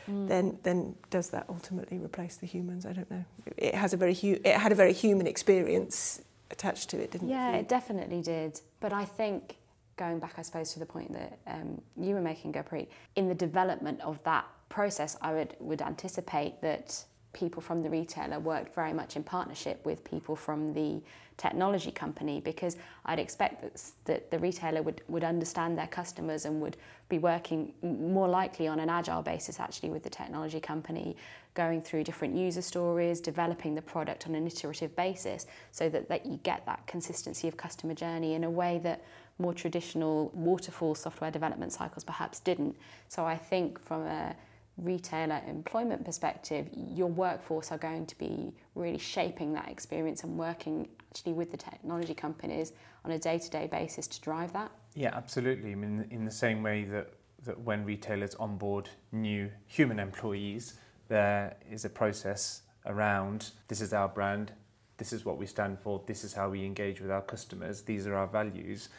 mm. 0.07 0.27
then 0.27 0.59
then 0.61 0.93
does 1.09 1.31
that 1.31 1.47
ultimately 1.49 1.97
replace 1.97 2.35
the 2.37 2.45
humans? 2.45 2.85
I 2.85 2.93
don't 2.93 3.09
know. 3.09 3.25
It 3.57 3.73
has 3.73 3.93
a 3.93 3.97
very 3.97 4.13
hu- 4.13 4.39
it 4.45 4.55
had 4.57 4.71
a 4.71 4.75
very 4.75 4.93
human 4.93 5.25
experience 5.25 6.21
attached 6.51 6.91
to 6.91 6.99
it, 7.01 7.09
didn't 7.09 7.29
yeah, 7.29 7.49
it? 7.49 7.51
Yeah, 7.53 7.59
it 7.61 7.67
definitely 7.67 8.21
did. 8.21 8.61
But 8.79 8.93
I 8.93 9.05
think 9.05 9.57
going 9.97 10.19
back, 10.19 10.35
I 10.37 10.43
suppose, 10.43 10.71
to 10.73 10.79
the 10.79 10.85
point 10.85 11.13
that 11.13 11.39
um, 11.47 11.81
you 11.97 12.13
were 12.13 12.21
making, 12.21 12.53
Gurpreet, 12.53 12.89
in 13.15 13.27
the 13.27 13.39
development 13.47 14.01
of 14.01 14.23
that 14.23 14.45
process, 14.69 15.17
I 15.19 15.33
would 15.33 15.55
would 15.59 15.81
anticipate 15.81 16.61
that 16.61 17.05
people 17.33 17.61
from 17.61 17.81
the 17.81 17.89
retailer 17.89 18.39
worked 18.39 18.73
very 18.75 18.93
much 18.93 19.15
in 19.15 19.23
partnership 19.23 19.83
with 19.85 20.03
people 20.03 20.35
from 20.35 20.73
the 20.73 21.01
technology 21.37 21.91
company 21.91 22.39
because 22.39 22.77
I'd 23.05 23.19
expect 23.19 23.61
that, 23.61 23.81
that 24.05 24.31
the 24.31 24.39
retailer 24.39 24.81
would, 24.81 25.01
would 25.07 25.23
understand 25.23 25.77
their 25.77 25.87
customers 25.87 26.45
and 26.45 26.61
would 26.61 26.77
be 27.09 27.19
working 27.19 27.73
more 27.81 28.27
likely 28.27 28.67
on 28.67 28.79
an 28.79 28.89
agile 28.89 29.21
basis 29.21 29.59
actually 29.59 29.89
with 29.89 30.03
the 30.03 30.09
technology 30.09 30.59
company, 30.59 31.15
going 31.53 31.81
through 31.81 32.03
different 32.03 32.35
user 32.35 32.61
stories, 32.61 33.19
developing 33.19 33.75
the 33.75 33.81
product 33.81 34.27
on 34.27 34.35
an 34.35 34.45
iterative 34.47 34.95
basis 34.95 35.45
so 35.71 35.89
that, 35.89 36.07
that 36.09 36.25
you 36.25 36.39
get 36.43 36.65
that 36.65 36.85
consistency 36.87 37.47
of 37.47 37.57
customer 37.57 37.93
journey 37.93 38.33
in 38.33 38.43
a 38.43 38.49
way 38.49 38.79
that 38.83 39.03
more 39.39 39.53
traditional 39.53 40.31
waterfall 40.33 40.95
software 40.95 41.31
development 41.31 41.73
cycles 41.73 42.03
perhaps 42.03 42.39
didn't. 42.39 42.75
So 43.07 43.25
I 43.25 43.37
think 43.37 43.83
from 43.83 44.03
a 44.03 44.35
retailer 44.77 45.41
employment 45.47 46.03
perspective, 46.03 46.67
your 46.73 47.07
workforce 47.07 47.71
are 47.71 47.77
going 47.77 48.05
to 48.07 48.17
be 48.17 48.53
really 48.75 48.97
shaping 48.97 49.53
that 49.53 49.69
experience 49.69 50.23
and 50.23 50.37
working 50.37 50.87
actually 51.11 51.33
with 51.33 51.51
the 51.51 51.57
technology 51.57 52.13
companies 52.13 52.73
on 53.05 53.11
a 53.11 53.19
day-to-day 53.19 53.67
basis 53.67 54.07
to 54.07 54.21
drive 54.21 54.51
that. 54.53 54.71
Yeah, 54.95 55.11
absolutely. 55.13 55.71
I 55.71 55.75
mean, 55.75 56.07
in 56.09 56.25
the 56.25 56.31
same 56.31 56.63
way 56.63 56.85
that, 56.85 57.13
that 57.45 57.59
when 57.59 57.85
retailers 57.85 58.35
onboard 58.35 58.89
new 59.11 59.49
human 59.67 59.99
employees, 59.99 60.75
there 61.07 61.55
is 61.69 61.85
a 61.85 61.89
process 61.89 62.63
around 62.85 63.51
this 63.67 63.81
is 63.81 63.93
our 63.93 64.07
brand, 64.07 64.51
this 64.97 65.13
is 65.13 65.25
what 65.25 65.37
we 65.37 65.45
stand 65.45 65.79
for, 65.79 66.01
this 66.07 66.23
is 66.23 66.33
how 66.33 66.49
we 66.49 66.65
engage 66.65 66.99
with 67.01 67.11
our 67.11 67.21
customers, 67.21 67.81
these 67.81 68.07
are 68.07 68.15
our 68.15 68.27
values. 68.27 68.89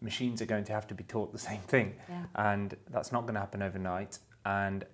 Machines 0.00 0.40
are 0.40 0.46
going 0.46 0.64
to 0.64 0.72
have 0.72 0.86
to 0.86 0.94
be 0.94 1.02
taught 1.02 1.32
the 1.32 1.38
same 1.38 1.60
thing, 1.62 1.96
yeah. 2.08 2.22
and 2.36 2.76
that's 2.90 3.10
not 3.10 3.22
going 3.22 3.34
to 3.34 3.40
happen 3.40 3.62
overnight. 3.62 4.18
And 4.46 4.84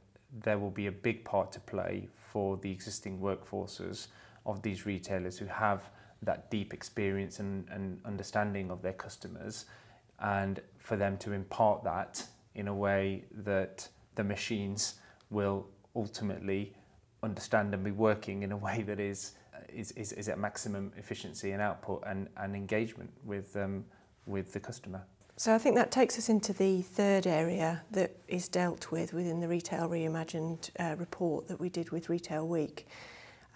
there 0.43 0.59
will 0.59 0.71
be 0.71 0.87
a 0.87 0.93
big 0.93 1.25
part 1.25 1.53
to 1.53 1.61
play 1.61 2.09
for 2.17 2.57
the 2.57 2.71
existing 2.71 3.21
workforces 3.21 4.09
of 4.47 4.63
these 4.63 4.85
retailers 4.85 5.39
who 5.39 5.47
have 5.47 5.91
that 6.23 6.51
deep 6.51 6.75
experience 6.75 7.39
and, 7.39 7.69
and 7.71 8.01
understanding 8.05 8.71
of 8.71 8.83
their 8.83 8.93
customers 8.93 9.67
and 10.21 10.61
for 10.79 10.97
them 10.97 11.17
to 11.19 11.33
impart 11.33 11.85
that 11.85 12.25
in 12.55 12.69
a 12.69 12.75
way 12.75 13.25
that 13.31 13.89
the 14.15 14.25
machines 14.25 14.95
will 15.31 15.67
ultimately 15.97 16.75
understand 17.23 17.73
and 17.75 17.85
be 17.85 17.91
working 17.91 18.43
in 18.43 18.53
a 18.53 18.57
way 18.57 18.83
that 18.83 19.01
is 19.01 19.33
is, 19.73 19.91
is, 19.93 20.13
is 20.13 20.29
at 20.29 20.39
maximum 20.39 20.93
efficiency 20.97 21.51
and 21.53 21.61
output 21.61 22.03
and, 22.07 22.29
and 22.37 22.55
engagement 22.55 23.11
with 23.25 23.57
um, 23.57 23.85
with 24.27 24.53
the 24.53 24.61
customer. 24.61 25.03
So 25.37 25.53
I 25.53 25.59
think 25.59 25.75
that 25.75 25.91
takes 25.91 26.17
us 26.17 26.29
into 26.29 26.53
the 26.53 26.83
third 26.83 27.27
area 27.27 27.83
that 27.91 28.13
is 28.29 28.49
dealt 28.49 28.93
with 28.93 29.13
within 29.13 29.41
the 29.41 29.49
Retail 29.49 29.89
Reimagined 29.89 30.71
uh, 30.79 30.95
report 30.97 31.49
that 31.49 31.59
we 31.59 31.69
did 31.69 31.91
with 31.91 32.09
Retail 32.09 32.47
Week. 32.47 32.87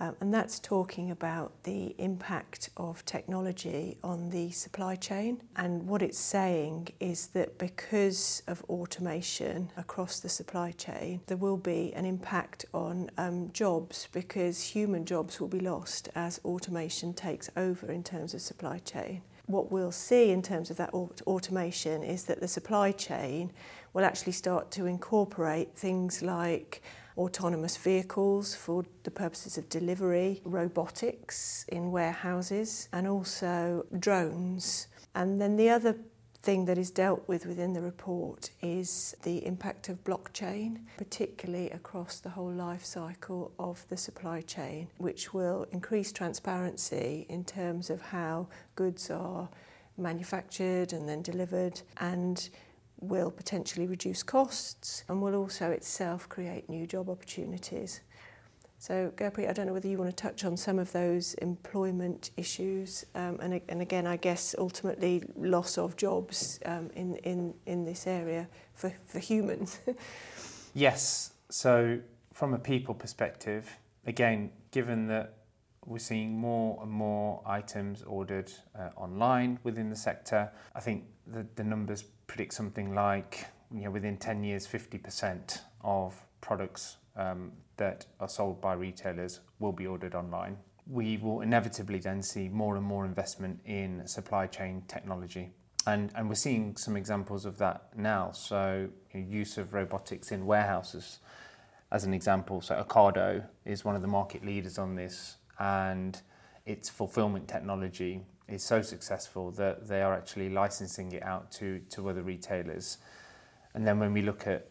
Um, 0.00 0.16
and 0.20 0.34
that's 0.34 0.58
talking 0.58 1.12
about 1.12 1.52
the 1.62 1.94
impact 1.98 2.70
of 2.76 3.04
technology 3.04 3.96
on 4.02 4.30
the 4.30 4.50
supply 4.50 4.96
chain. 4.96 5.40
And 5.54 5.86
what 5.86 6.02
it's 6.02 6.18
saying 6.18 6.88
is 6.98 7.28
that 7.28 7.58
because 7.58 8.42
of 8.48 8.64
automation 8.64 9.70
across 9.76 10.18
the 10.18 10.28
supply 10.28 10.72
chain, 10.72 11.20
there 11.26 11.36
will 11.36 11.56
be 11.56 11.92
an 11.94 12.04
impact 12.04 12.64
on 12.74 13.08
um, 13.18 13.50
jobs 13.52 14.08
because 14.10 14.62
human 14.62 15.04
jobs 15.04 15.40
will 15.40 15.48
be 15.48 15.60
lost 15.60 16.08
as 16.16 16.40
automation 16.44 17.14
takes 17.14 17.50
over 17.56 17.92
in 17.92 18.02
terms 18.02 18.34
of 18.34 18.40
supply 18.40 18.78
chain. 18.78 19.22
What 19.48 19.72
we'll 19.72 19.92
see 19.92 20.30
in 20.30 20.42
terms 20.42 20.70
of 20.70 20.76
that 20.76 20.90
automation 20.92 22.02
is 22.02 22.24
that 22.24 22.40
the 22.40 22.48
supply 22.48 22.92
chain 22.92 23.50
will 23.94 24.04
actually 24.04 24.32
start 24.32 24.70
to 24.70 24.86
incorporate 24.86 25.74
things 25.74 26.22
like 26.22 26.82
autonomous 27.16 27.76
vehicles 27.76 28.54
for 28.54 28.84
the 29.02 29.10
purposes 29.10 29.58
of 29.58 29.68
delivery, 29.68 30.40
robotics 30.44 31.64
in 31.68 31.90
warehouses, 31.90 32.88
and 32.92 33.08
also 33.08 33.84
drones. 33.98 34.86
And 35.14 35.40
then 35.40 35.56
the 35.56 35.70
other 35.70 35.96
thing 36.40 36.64
that 36.66 36.78
is 36.78 36.90
dealt 36.90 37.26
with 37.28 37.46
within 37.46 37.72
the 37.72 37.80
report 37.80 38.50
is 38.62 39.14
the 39.22 39.44
impact 39.44 39.88
of 39.88 40.02
blockchain, 40.04 40.78
particularly 40.96 41.70
across 41.70 42.20
the 42.20 42.30
whole 42.30 42.50
life 42.50 42.84
cycle 42.84 43.52
of 43.58 43.84
the 43.88 43.96
supply 43.96 44.40
chain, 44.40 44.88
which 44.98 45.34
will 45.34 45.66
increase 45.72 46.12
transparency 46.12 47.26
in 47.28 47.44
terms 47.44 47.90
of 47.90 48.00
how 48.00 48.46
goods 48.76 49.10
are 49.10 49.48
manufactured 49.96 50.92
and 50.92 51.08
then 51.08 51.22
delivered 51.22 51.82
and 51.98 52.50
will 53.00 53.30
potentially 53.30 53.86
reduce 53.86 54.22
costs 54.22 55.04
and 55.08 55.20
will 55.20 55.34
also 55.34 55.70
itself 55.70 56.28
create 56.28 56.68
new 56.68 56.86
job 56.86 57.08
opportunities. 57.08 58.00
So, 58.80 59.12
Gurpreet, 59.16 59.48
I 59.48 59.52
don't 59.52 59.66
know 59.66 59.72
whether 59.72 59.88
you 59.88 59.98
want 59.98 60.16
to 60.16 60.22
touch 60.22 60.44
on 60.44 60.56
some 60.56 60.78
of 60.78 60.92
those 60.92 61.34
employment 61.34 62.30
issues, 62.36 63.04
um, 63.16 63.38
and, 63.42 63.60
and 63.68 63.82
again, 63.82 64.06
I 64.06 64.16
guess 64.16 64.54
ultimately 64.56 65.24
loss 65.36 65.78
of 65.78 65.96
jobs 65.96 66.60
um, 66.64 66.88
in, 66.94 67.16
in, 67.16 67.54
in 67.66 67.84
this 67.84 68.06
area 68.06 68.46
for, 68.74 68.92
for 69.04 69.18
humans. 69.18 69.80
yes. 70.74 71.32
So, 71.50 71.98
from 72.32 72.54
a 72.54 72.58
people 72.58 72.94
perspective, 72.94 73.68
again, 74.06 74.50
given 74.70 75.08
that 75.08 75.34
we're 75.84 75.98
seeing 75.98 76.38
more 76.38 76.78
and 76.80 76.90
more 76.90 77.42
items 77.44 78.04
ordered 78.04 78.52
uh, 78.78 78.90
online 78.96 79.58
within 79.64 79.90
the 79.90 79.96
sector, 79.96 80.52
I 80.76 80.80
think 80.80 81.02
the, 81.26 81.44
the 81.56 81.64
numbers 81.64 82.04
predict 82.28 82.54
something 82.54 82.94
like 82.94 83.46
you 83.74 83.84
know, 83.84 83.90
within 83.90 84.18
10 84.18 84.44
years, 84.44 84.68
50% 84.68 85.62
of 85.82 86.14
products 86.40 86.98
um, 87.18 87.52
that 87.76 88.06
are 88.20 88.28
sold 88.28 88.60
by 88.60 88.72
retailers 88.72 89.40
will 89.58 89.72
be 89.72 89.86
ordered 89.86 90.14
online. 90.14 90.56
We 90.86 91.18
will 91.18 91.42
inevitably 91.42 91.98
then 91.98 92.22
see 92.22 92.48
more 92.48 92.76
and 92.76 92.84
more 92.84 93.04
investment 93.04 93.60
in 93.66 94.06
supply 94.06 94.46
chain 94.46 94.84
technology. 94.88 95.50
And, 95.86 96.10
and 96.14 96.28
we're 96.28 96.34
seeing 96.34 96.76
some 96.76 96.96
examples 96.96 97.44
of 97.44 97.58
that 97.58 97.88
now. 97.96 98.32
So, 98.32 98.88
you 99.12 99.20
know, 99.20 99.26
use 99.26 99.58
of 99.58 99.74
robotics 99.74 100.32
in 100.32 100.46
warehouses, 100.46 101.18
as 101.90 102.04
an 102.04 102.14
example. 102.14 102.60
So, 102.60 102.82
Ocado 102.82 103.44
is 103.64 103.84
one 103.84 103.96
of 103.96 104.02
the 104.02 104.08
market 104.08 104.44
leaders 104.44 104.78
on 104.78 104.94
this, 104.94 105.36
and 105.58 106.20
its 106.66 106.88
fulfillment 106.88 107.48
technology 107.48 108.22
is 108.48 108.62
so 108.62 108.82
successful 108.82 109.50
that 109.52 109.88
they 109.88 110.02
are 110.02 110.14
actually 110.14 110.48
licensing 110.48 111.12
it 111.12 111.22
out 111.22 111.50
to, 111.52 111.80
to 111.90 112.08
other 112.08 112.22
retailers. 112.22 112.98
And 113.74 113.86
then 113.86 113.98
when 113.98 114.12
we 114.12 114.22
look 114.22 114.46
at 114.46 114.68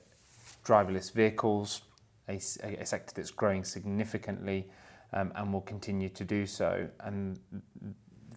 driverless 0.65 1.13
vehicles, 1.13 1.81
a, 2.27 2.39
sector 2.85 3.13
that's 3.15 3.31
growing 3.31 3.63
significantly 3.63 4.67
um, 5.13 5.31
and 5.35 5.53
will 5.53 5.61
continue 5.61 6.09
to 6.09 6.23
do 6.23 6.45
so. 6.45 6.87
And 6.99 7.39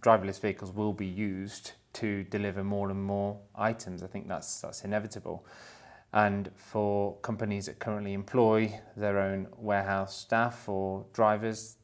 driverless 0.00 0.40
vehicles 0.40 0.72
will 0.72 0.92
be 0.92 1.06
used 1.06 1.72
to 1.94 2.24
deliver 2.24 2.62
more 2.62 2.90
and 2.90 3.02
more 3.02 3.38
items. 3.54 4.02
I 4.02 4.06
think 4.06 4.28
that's 4.28 4.60
that's 4.60 4.84
inevitable. 4.84 5.44
And 6.12 6.50
for 6.56 7.16
companies 7.18 7.66
that 7.66 7.78
currently 7.78 8.14
employ 8.14 8.80
their 8.96 9.20
own 9.20 9.46
warehouse 9.56 10.16
staff 10.16 10.68
or 10.68 11.06
drivers, 11.12 11.76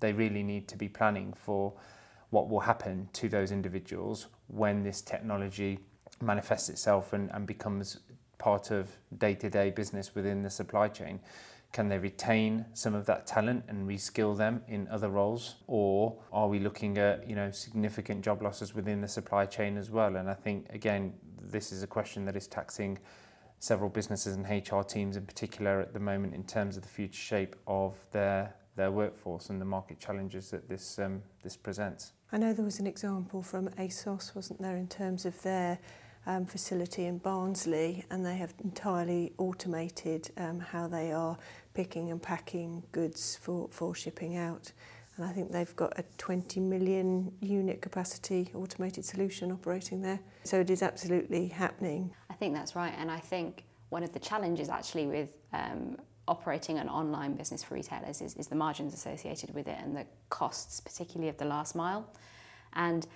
they 0.00 0.12
really 0.12 0.42
need 0.42 0.66
to 0.68 0.76
be 0.76 0.88
planning 0.88 1.32
for 1.32 1.74
what 2.30 2.48
will 2.48 2.60
happen 2.60 3.08
to 3.12 3.28
those 3.28 3.52
individuals 3.52 4.26
when 4.48 4.82
this 4.82 5.00
technology 5.00 5.78
manifests 6.20 6.68
itself 6.68 7.12
and 7.12 7.46
becomes 7.46 8.00
part 8.42 8.72
of 8.72 8.90
day 9.18 9.34
to 9.36 9.48
day 9.48 9.70
business 9.70 10.16
within 10.16 10.42
the 10.42 10.50
supply 10.50 10.88
chain. 10.88 11.20
Can 11.72 11.88
they 11.88 11.98
retain 11.98 12.66
some 12.74 12.92
of 12.94 13.06
that 13.06 13.24
talent 13.24 13.64
and 13.68 13.88
reskill 13.88 14.36
them 14.36 14.62
in 14.66 14.88
other 14.88 15.08
roles? 15.08 15.54
Or 15.68 16.18
are 16.32 16.48
we 16.48 16.58
looking 16.58 16.98
at, 16.98 17.26
you 17.28 17.36
know, 17.36 17.52
significant 17.52 18.22
job 18.22 18.42
losses 18.42 18.74
within 18.74 19.00
the 19.00 19.08
supply 19.08 19.46
chain 19.46 19.78
as 19.78 19.90
well? 19.90 20.16
And 20.16 20.28
I 20.28 20.34
think, 20.34 20.66
again, 20.70 21.14
this 21.40 21.70
is 21.70 21.84
a 21.84 21.86
question 21.86 22.24
that 22.24 22.36
is 22.36 22.48
taxing 22.48 22.98
several 23.60 23.88
businesses 23.88 24.34
and 24.36 24.44
HR 24.44 24.82
teams 24.82 25.16
in 25.16 25.24
particular 25.24 25.80
at 25.80 25.94
the 25.94 26.00
moment 26.00 26.34
in 26.34 26.42
terms 26.42 26.76
of 26.76 26.82
the 26.82 26.88
future 26.88 27.22
shape 27.32 27.54
of 27.66 27.94
their 28.10 28.54
their 28.74 28.90
workforce 28.90 29.50
and 29.50 29.60
the 29.60 29.66
market 29.66 30.00
challenges 30.00 30.50
that 30.50 30.68
this 30.68 30.98
um, 30.98 31.22
this 31.42 31.56
presents. 31.56 32.12
I 32.32 32.38
know 32.38 32.52
there 32.52 32.64
was 32.64 32.80
an 32.80 32.86
example 32.86 33.42
from 33.42 33.68
ASOS, 33.78 34.34
wasn't 34.34 34.60
there, 34.62 34.76
in 34.76 34.88
terms 34.88 35.26
of 35.26 35.40
their 35.42 35.78
um, 36.26 36.46
facility 36.46 37.06
in 37.06 37.18
Barnsley, 37.18 38.04
and 38.10 38.24
they 38.24 38.36
have 38.36 38.54
entirely 38.62 39.32
automated 39.38 40.30
um, 40.36 40.60
how 40.60 40.86
they 40.86 41.12
are 41.12 41.36
picking 41.74 42.10
and 42.10 42.22
packing 42.22 42.82
goods 42.92 43.38
for, 43.40 43.68
for 43.70 43.94
shipping 43.94 44.36
out. 44.36 44.72
And 45.16 45.26
I 45.26 45.32
think 45.32 45.52
they've 45.52 45.76
got 45.76 45.98
a 45.98 46.04
20 46.18 46.60
million 46.60 47.32
unit 47.40 47.82
capacity 47.82 48.50
automated 48.54 49.04
solution 49.04 49.52
operating 49.52 50.00
there. 50.00 50.20
So 50.44 50.60
it 50.60 50.70
is 50.70 50.82
absolutely 50.82 51.48
happening. 51.48 52.14
I 52.30 52.34
think 52.34 52.54
that's 52.54 52.74
right. 52.74 52.94
And 52.96 53.10
I 53.10 53.18
think 53.18 53.64
one 53.90 54.02
of 54.02 54.12
the 54.12 54.18
challenges 54.18 54.70
actually 54.70 55.06
with 55.06 55.36
um, 55.52 55.98
operating 56.28 56.78
an 56.78 56.88
online 56.88 57.34
business 57.34 57.62
for 57.62 57.74
retailers 57.74 58.22
is, 58.22 58.34
is 58.36 58.46
the 58.46 58.54
margins 58.54 58.94
associated 58.94 59.54
with 59.54 59.68
it 59.68 59.76
and 59.82 59.94
the 59.94 60.06
costs, 60.30 60.80
particularly 60.80 61.28
of 61.28 61.36
the 61.36 61.44
last 61.44 61.74
mile. 61.74 62.08
And 62.72 63.06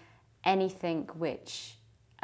anything 0.44 1.08
which 1.16 1.76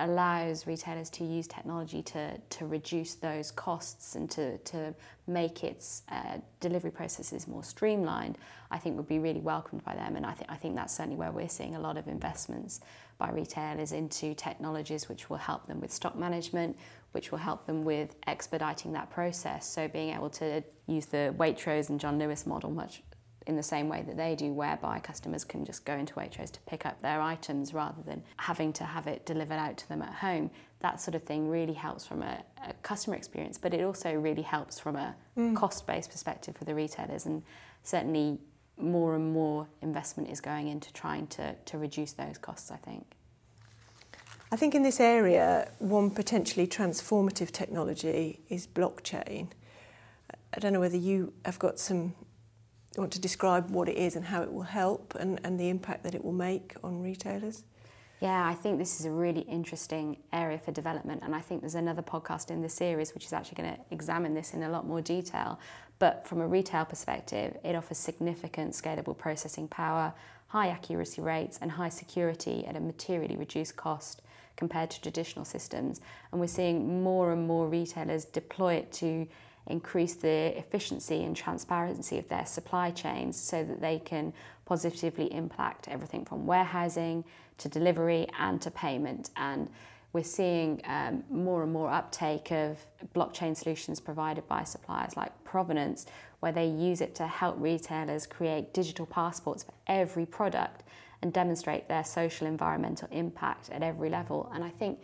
allows 0.02 0.66
retailers 0.66 1.08
to 1.10 1.24
use 1.24 1.46
technology 1.46 2.02
to, 2.02 2.36
to 2.38 2.66
reduce 2.66 3.14
those 3.14 3.50
costs 3.50 4.14
and 4.16 4.30
to, 4.30 4.58
to 4.58 4.94
make 5.26 5.62
its 5.62 6.02
uh, 6.10 6.38
delivery 6.60 6.90
processes 6.90 7.46
more 7.46 7.62
streamlined, 7.62 8.36
I 8.70 8.78
think 8.78 8.96
would 8.96 9.08
be 9.08 9.18
really 9.18 9.40
welcomed 9.40 9.84
by 9.84 9.94
them. 9.94 10.16
And 10.16 10.26
I, 10.26 10.32
th- 10.32 10.46
I 10.48 10.56
think 10.56 10.74
that's 10.74 10.94
certainly 10.96 11.16
where 11.16 11.30
we're 11.30 11.48
seeing 11.48 11.76
a 11.76 11.80
lot 11.80 11.96
of 11.96 12.08
investments 12.08 12.80
by 13.18 13.30
retailers 13.30 13.92
into 13.92 14.34
technologies 14.34 15.08
which 15.08 15.30
will 15.30 15.36
help 15.36 15.66
them 15.66 15.80
with 15.80 15.92
stock 15.92 16.16
management, 16.16 16.76
which 17.12 17.30
will 17.30 17.38
help 17.38 17.66
them 17.66 17.84
with 17.84 18.16
expediting 18.26 18.92
that 18.94 19.10
process. 19.10 19.68
So 19.68 19.86
being 19.86 20.14
able 20.14 20.30
to 20.30 20.64
use 20.86 21.06
the 21.06 21.34
Waitrose 21.38 21.88
and 21.90 22.00
John 22.00 22.18
Lewis 22.18 22.46
model 22.46 22.70
much 22.70 23.02
in 23.46 23.56
the 23.56 23.62
same 23.62 23.88
way 23.88 24.02
that 24.02 24.16
they 24.16 24.34
do, 24.34 24.52
whereby 24.52 24.98
customers 25.00 25.44
can 25.44 25.64
just 25.64 25.84
go 25.84 25.94
into 25.94 26.14
Waitrose 26.14 26.50
to 26.52 26.60
pick 26.60 26.86
up 26.86 27.00
their 27.02 27.20
items 27.20 27.74
rather 27.74 28.02
than 28.02 28.22
having 28.36 28.72
to 28.74 28.84
have 28.84 29.06
it 29.06 29.26
delivered 29.26 29.54
out 29.58 29.76
to 29.78 29.88
them 29.88 30.02
at 30.02 30.12
home. 30.12 30.50
That 30.80 31.00
sort 31.00 31.14
of 31.14 31.22
thing 31.24 31.48
really 31.48 31.72
helps 31.72 32.06
from 32.06 32.22
a, 32.22 32.42
a 32.66 32.72
customer 32.82 33.16
experience, 33.16 33.58
but 33.58 33.74
it 33.74 33.82
also 33.82 34.12
really 34.14 34.42
helps 34.42 34.78
from 34.78 34.96
a 34.96 35.14
mm. 35.36 35.56
cost 35.56 35.86
based 35.86 36.10
perspective 36.10 36.56
for 36.56 36.64
the 36.64 36.74
retailers. 36.74 37.26
And 37.26 37.42
certainly, 37.82 38.38
more 38.78 39.14
and 39.14 39.32
more 39.32 39.68
investment 39.80 40.30
is 40.30 40.40
going 40.40 40.68
into 40.68 40.92
trying 40.92 41.26
to, 41.28 41.54
to 41.54 41.78
reduce 41.78 42.12
those 42.12 42.38
costs, 42.38 42.70
I 42.70 42.76
think. 42.76 43.16
I 44.50 44.56
think 44.56 44.74
in 44.74 44.82
this 44.82 45.00
area, 45.00 45.70
one 45.78 46.10
potentially 46.10 46.66
transformative 46.66 47.52
technology 47.52 48.40
is 48.50 48.66
blockchain. 48.66 49.48
I 50.54 50.60
don't 50.60 50.74
know 50.74 50.80
whether 50.80 50.96
you 50.96 51.32
have 51.46 51.58
got 51.58 51.78
some 51.78 52.14
want 53.00 53.12
to 53.12 53.20
describe 53.20 53.70
what 53.70 53.88
it 53.88 53.96
is 53.96 54.16
and 54.16 54.26
how 54.26 54.42
it 54.42 54.52
will 54.52 54.62
help 54.62 55.14
and, 55.18 55.40
and 55.44 55.58
the 55.58 55.68
impact 55.68 56.04
that 56.04 56.14
it 56.14 56.24
will 56.24 56.32
make 56.32 56.74
on 56.84 57.02
retailers? 57.02 57.64
Yeah, 58.20 58.46
I 58.46 58.54
think 58.54 58.78
this 58.78 59.00
is 59.00 59.06
a 59.06 59.10
really 59.10 59.40
interesting 59.40 60.16
area 60.32 60.56
for 60.56 60.70
development, 60.70 61.22
and 61.24 61.34
I 61.34 61.40
think 61.40 61.60
there's 61.60 61.74
another 61.74 62.02
podcast 62.02 62.52
in 62.52 62.62
the 62.62 62.68
series 62.68 63.14
which 63.14 63.24
is 63.24 63.32
actually 63.32 63.60
going 63.60 63.74
to 63.74 63.80
examine 63.90 64.32
this 64.32 64.54
in 64.54 64.62
a 64.62 64.70
lot 64.70 64.86
more 64.86 65.00
detail. 65.00 65.58
But 65.98 66.26
from 66.28 66.40
a 66.40 66.46
retail 66.46 66.84
perspective, 66.84 67.56
it 67.64 67.74
offers 67.74 67.98
significant 67.98 68.74
scalable 68.74 69.18
processing 69.18 69.66
power, 69.66 70.14
high 70.46 70.68
accuracy 70.68 71.20
rates, 71.20 71.58
and 71.60 71.72
high 71.72 71.88
security 71.88 72.64
at 72.64 72.76
a 72.76 72.80
materially 72.80 73.34
reduced 73.34 73.74
cost 73.74 74.22
compared 74.56 74.90
to 74.90 75.00
traditional 75.00 75.44
systems. 75.44 76.00
And 76.30 76.40
we're 76.40 76.46
seeing 76.46 77.02
more 77.02 77.32
and 77.32 77.46
more 77.46 77.66
retailers 77.66 78.24
deploy 78.24 78.74
it 78.74 78.92
to 78.92 79.26
increase 79.66 80.14
the 80.14 80.56
efficiency 80.58 81.22
and 81.22 81.36
transparency 81.36 82.18
of 82.18 82.28
their 82.28 82.46
supply 82.46 82.90
chains 82.90 83.40
so 83.40 83.64
that 83.64 83.80
they 83.80 83.98
can 83.98 84.32
positively 84.64 85.32
impact 85.32 85.88
everything 85.88 86.24
from 86.24 86.46
warehousing 86.46 87.24
to 87.58 87.68
delivery 87.68 88.26
and 88.38 88.60
to 88.62 88.70
payment. 88.70 89.30
And 89.36 89.68
we're 90.12 90.24
seeing 90.24 90.82
um, 90.84 91.24
more 91.30 91.62
and 91.62 91.72
more 91.72 91.90
uptake 91.90 92.50
of 92.50 92.78
blockchain 93.14 93.56
solutions 93.56 93.98
provided 94.00 94.46
by 94.46 94.64
suppliers 94.64 95.16
like 95.16 95.32
Provenance, 95.44 96.06
where 96.40 96.52
they 96.52 96.66
use 96.66 97.00
it 97.00 97.14
to 97.14 97.26
help 97.26 97.56
retailers 97.58 98.26
create 98.26 98.74
digital 98.74 99.06
passports 99.06 99.62
for 99.62 99.72
every 99.86 100.26
product 100.26 100.82
and 101.22 101.32
demonstrate 101.32 101.88
their 101.88 102.04
social 102.04 102.46
environmental 102.46 103.08
impact 103.10 103.70
at 103.70 103.82
every 103.82 104.10
level. 104.10 104.50
And 104.52 104.64
I 104.64 104.70
think 104.70 104.98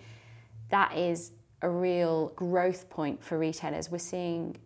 that 0.71 0.97
is 0.97 1.31
a 1.63 1.69
real 1.69 2.33
growth 2.37 2.89
point 2.89 3.23
for 3.23 3.39
retailers. 3.39 3.91
We're 3.91 3.99
seeing, 3.99 4.57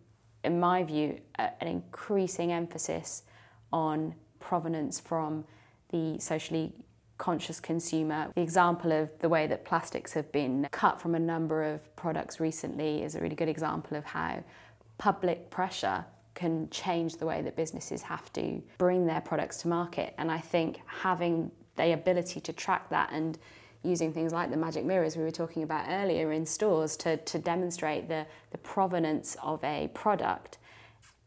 in 0.43 0.59
my 0.59 0.83
view, 0.83 1.19
a, 1.39 1.49
an 1.61 1.67
increasing 1.67 2.51
emphasis 2.51 3.23
on 3.71 4.15
provenance 4.39 4.99
from 4.99 5.45
the 5.89 6.19
socially 6.19 6.73
conscious 7.17 7.59
consumer. 7.59 8.29
The 8.35 8.41
example 8.41 8.91
of 8.91 9.17
the 9.19 9.29
way 9.29 9.47
that 9.47 9.65
plastics 9.65 10.13
have 10.13 10.31
been 10.31 10.67
cut 10.71 10.99
from 10.99 11.15
a 11.15 11.19
number 11.19 11.63
of 11.63 11.95
products 11.95 12.39
recently 12.39 13.03
is 13.03 13.15
a 13.15 13.21
really 13.21 13.35
good 13.35 13.49
example 13.49 13.97
of 13.97 14.03
how 14.03 14.43
public 14.97 15.49
pressure 15.49 16.05
can 16.33 16.69
change 16.69 17.17
the 17.17 17.25
way 17.25 17.41
that 17.41 17.55
businesses 17.55 18.01
have 18.01 18.33
to 18.33 18.61
bring 18.77 19.05
their 19.05 19.21
products 19.21 19.57
to 19.61 19.67
market. 19.67 20.13
And 20.17 20.31
I 20.31 20.39
think 20.39 20.81
having 20.85 21.51
the 21.75 21.93
ability 21.93 22.39
to 22.41 22.53
track 22.53 22.89
that 22.89 23.09
and 23.11 23.37
using 23.83 24.13
things 24.13 24.31
like 24.31 24.49
the 24.49 24.57
magic 24.57 24.85
mirrors 24.85 25.15
we 25.15 25.23
were 25.23 25.31
talking 25.31 25.63
about 25.63 25.85
earlier 25.89 26.31
in 26.31 26.45
stores 26.45 26.95
to, 26.97 27.17
to 27.17 27.39
demonstrate 27.39 28.07
the, 28.07 28.25
the 28.51 28.57
provenance 28.57 29.35
of 29.43 29.63
a 29.63 29.89
product, 29.93 30.57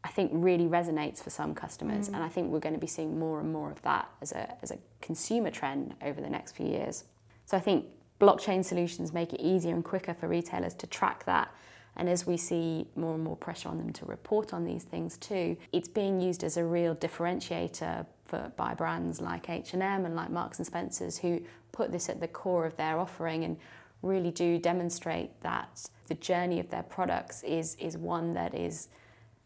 I 0.03 0.09
think 0.09 0.31
really 0.33 0.65
resonates 0.65 1.21
for 1.21 1.29
some 1.29 1.53
customers. 1.53 2.09
Mm. 2.09 2.15
And 2.15 2.23
I 2.23 2.29
think 2.29 2.49
we're 2.49 2.59
going 2.59 2.75
to 2.75 2.81
be 2.81 2.87
seeing 2.87 3.19
more 3.19 3.39
and 3.39 3.51
more 3.51 3.71
of 3.71 3.81
that 3.83 4.09
as 4.21 4.31
a, 4.31 4.55
as 4.61 4.71
a 4.71 4.77
consumer 5.01 5.51
trend 5.51 5.95
over 6.01 6.21
the 6.21 6.29
next 6.29 6.53
few 6.53 6.67
years. 6.67 7.03
So 7.45 7.57
I 7.57 7.59
think 7.59 7.85
blockchain 8.19 8.63
solutions 8.63 9.13
make 9.13 9.33
it 9.33 9.41
easier 9.41 9.73
and 9.73 9.83
quicker 9.83 10.13
for 10.13 10.27
retailers 10.27 10.73
to 10.75 10.87
track 10.87 11.25
that. 11.25 11.49
And 11.95 12.07
as 12.09 12.27
we 12.27 12.37
see 12.37 12.87
more 12.95 13.15
and 13.15 13.23
more 13.23 13.35
pressure 13.35 13.69
on 13.69 13.77
them 13.79 13.91
to 13.93 14.05
report 14.05 14.53
on 14.53 14.65
these 14.65 14.83
things 14.83 15.17
too, 15.17 15.57
it's 15.71 15.87
being 15.87 16.21
used 16.21 16.43
as 16.43 16.55
a 16.55 16.63
real 16.63 16.95
differentiator 16.95 18.05
for, 18.27 18.51
by 18.57 18.73
brands 18.73 19.21
like 19.21 19.49
H&M 19.49 19.81
and 19.81 20.15
like 20.15 20.29
Marks 20.29 20.59
and 20.59 20.67
Spencers 20.67 21.17
who 21.17 21.41
put 21.71 21.91
this 21.91 22.09
at 22.09 22.19
the 22.19 22.27
core 22.27 22.65
of 22.65 22.75
their 22.75 22.99
offering 22.99 23.43
and 23.43 23.57
really 24.01 24.31
do 24.31 24.59
demonstrate 24.59 25.39
that 25.41 25.89
the 26.07 26.15
journey 26.15 26.59
of 26.59 26.69
their 26.69 26.83
products 26.83 27.43
is 27.43 27.75
is 27.75 27.97
one 27.97 28.33
that 28.33 28.53
is 28.53 28.89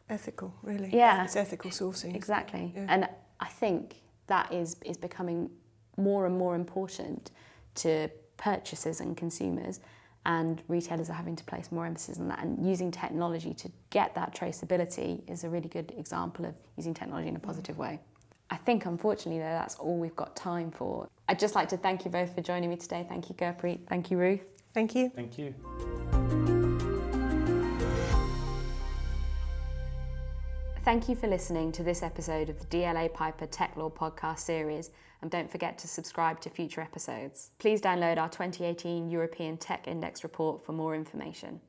ethical 0.10 0.54
really. 0.64 0.90
Yeah. 0.92 1.24
It's 1.24 1.36
ethical 1.36 1.72
sourcing. 1.72 2.16
Exactly. 2.16 2.74
Yeah. 2.76 2.86
and 2.90 3.08
i 3.40 3.48
think 3.48 3.96
that 4.28 4.52
is 4.54 4.76
is 4.86 4.98
becoming 4.98 5.50
more 5.98 6.26
and 6.26 6.38
more 6.38 6.56
important 6.56 7.32
to 7.76 8.10
purchasers 8.38 9.02
and 9.02 9.16
consumers 9.16 9.80
and 10.26 10.62
retailers 10.68 11.10
are 11.10 11.14
having 11.14 11.36
to 11.36 11.44
place 11.44 11.72
more 11.72 11.86
emphasis 11.86 12.20
on 12.20 12.28
that. 12.28 12.40
And 12.40 12.68
using 12.68 12.92
technology 12.92 13.54
to 13.56 13.72
get 13.90 14.14
that 14.16 14.36
traceability 14.36 15.28
is 15.28 15.44
a 15.44 15.50
really 15.50 15.68
good 15.68 15.92
example 15.98 16.46
of 16.46 16.54
using 16.78 16.94
technology 16.94 17.28
in 17.28 17.36
a 17.36 17.40
mm. 17.40 17.44
positive 17.44 17.78
way 17.78 18.00
I 18.52 18.58
think, 18.58 18.86
unfortunately, 18.86 19.40
though, 19.40 19.46
that's 19.46 19.76
all 19.76 19.98
we've 19.98 20.16
got 20.16 20.36
time 20.36 20.72
for. 20.72 21.08
I'd 21.30 21.40
just 21.40 21.56
like 21.56 21.70
to 21.70 21.78
thank 21.78 22.04
you 22.04 22.12
both 22.12 22.36
for 22.36 22.42
joining 22.42 22.70
me 22.70 22.76
today. 22.76 23.06
Thank 23.08 23.30
you, 23.30 23.36
Gurpreet. 23.36 23.88
Thank 23.88 24.12
you, 24.12 24.18
Ruth. 24.18 24.42
Thank 24.74 24.94
you. 24.94 25.10
Thank 25.16 25.38
you. 25.38 25.56
Thank 30.84 31.08
you 31.08 31.16
for 31.16 31.28
listening 31.28 31.72
to 31.74 31.84
this 31.84 32.04
episode 32.04 32.50
of 32.50 32.60
the 32.60 32.66
DLA 32.66 33.14
Piper 33.14 33.46
Tech 33.46 33.78
Law 33.78 33.90
podcast 33.90 34.40
series, 34.40 34.90
and 35.22 35.32
don't 35.32 35.50
forget 35.50 35.78
to 35.78 35.88
subscribe 35.88 36.42
to 36.42 36.50
future 36.50 36.82
episodes. 36.82 37.52
Please 37.58 37.80
download 37.80 38.18
our 38.18 38.28
2018 38.28 39.10
European 39.10 39.56
Tech 39.56 39.88
Index 39.88 40.24
report 40.24 40.66
for 40.66 40.74
more 40.74 40.94
information. 40.94 41.62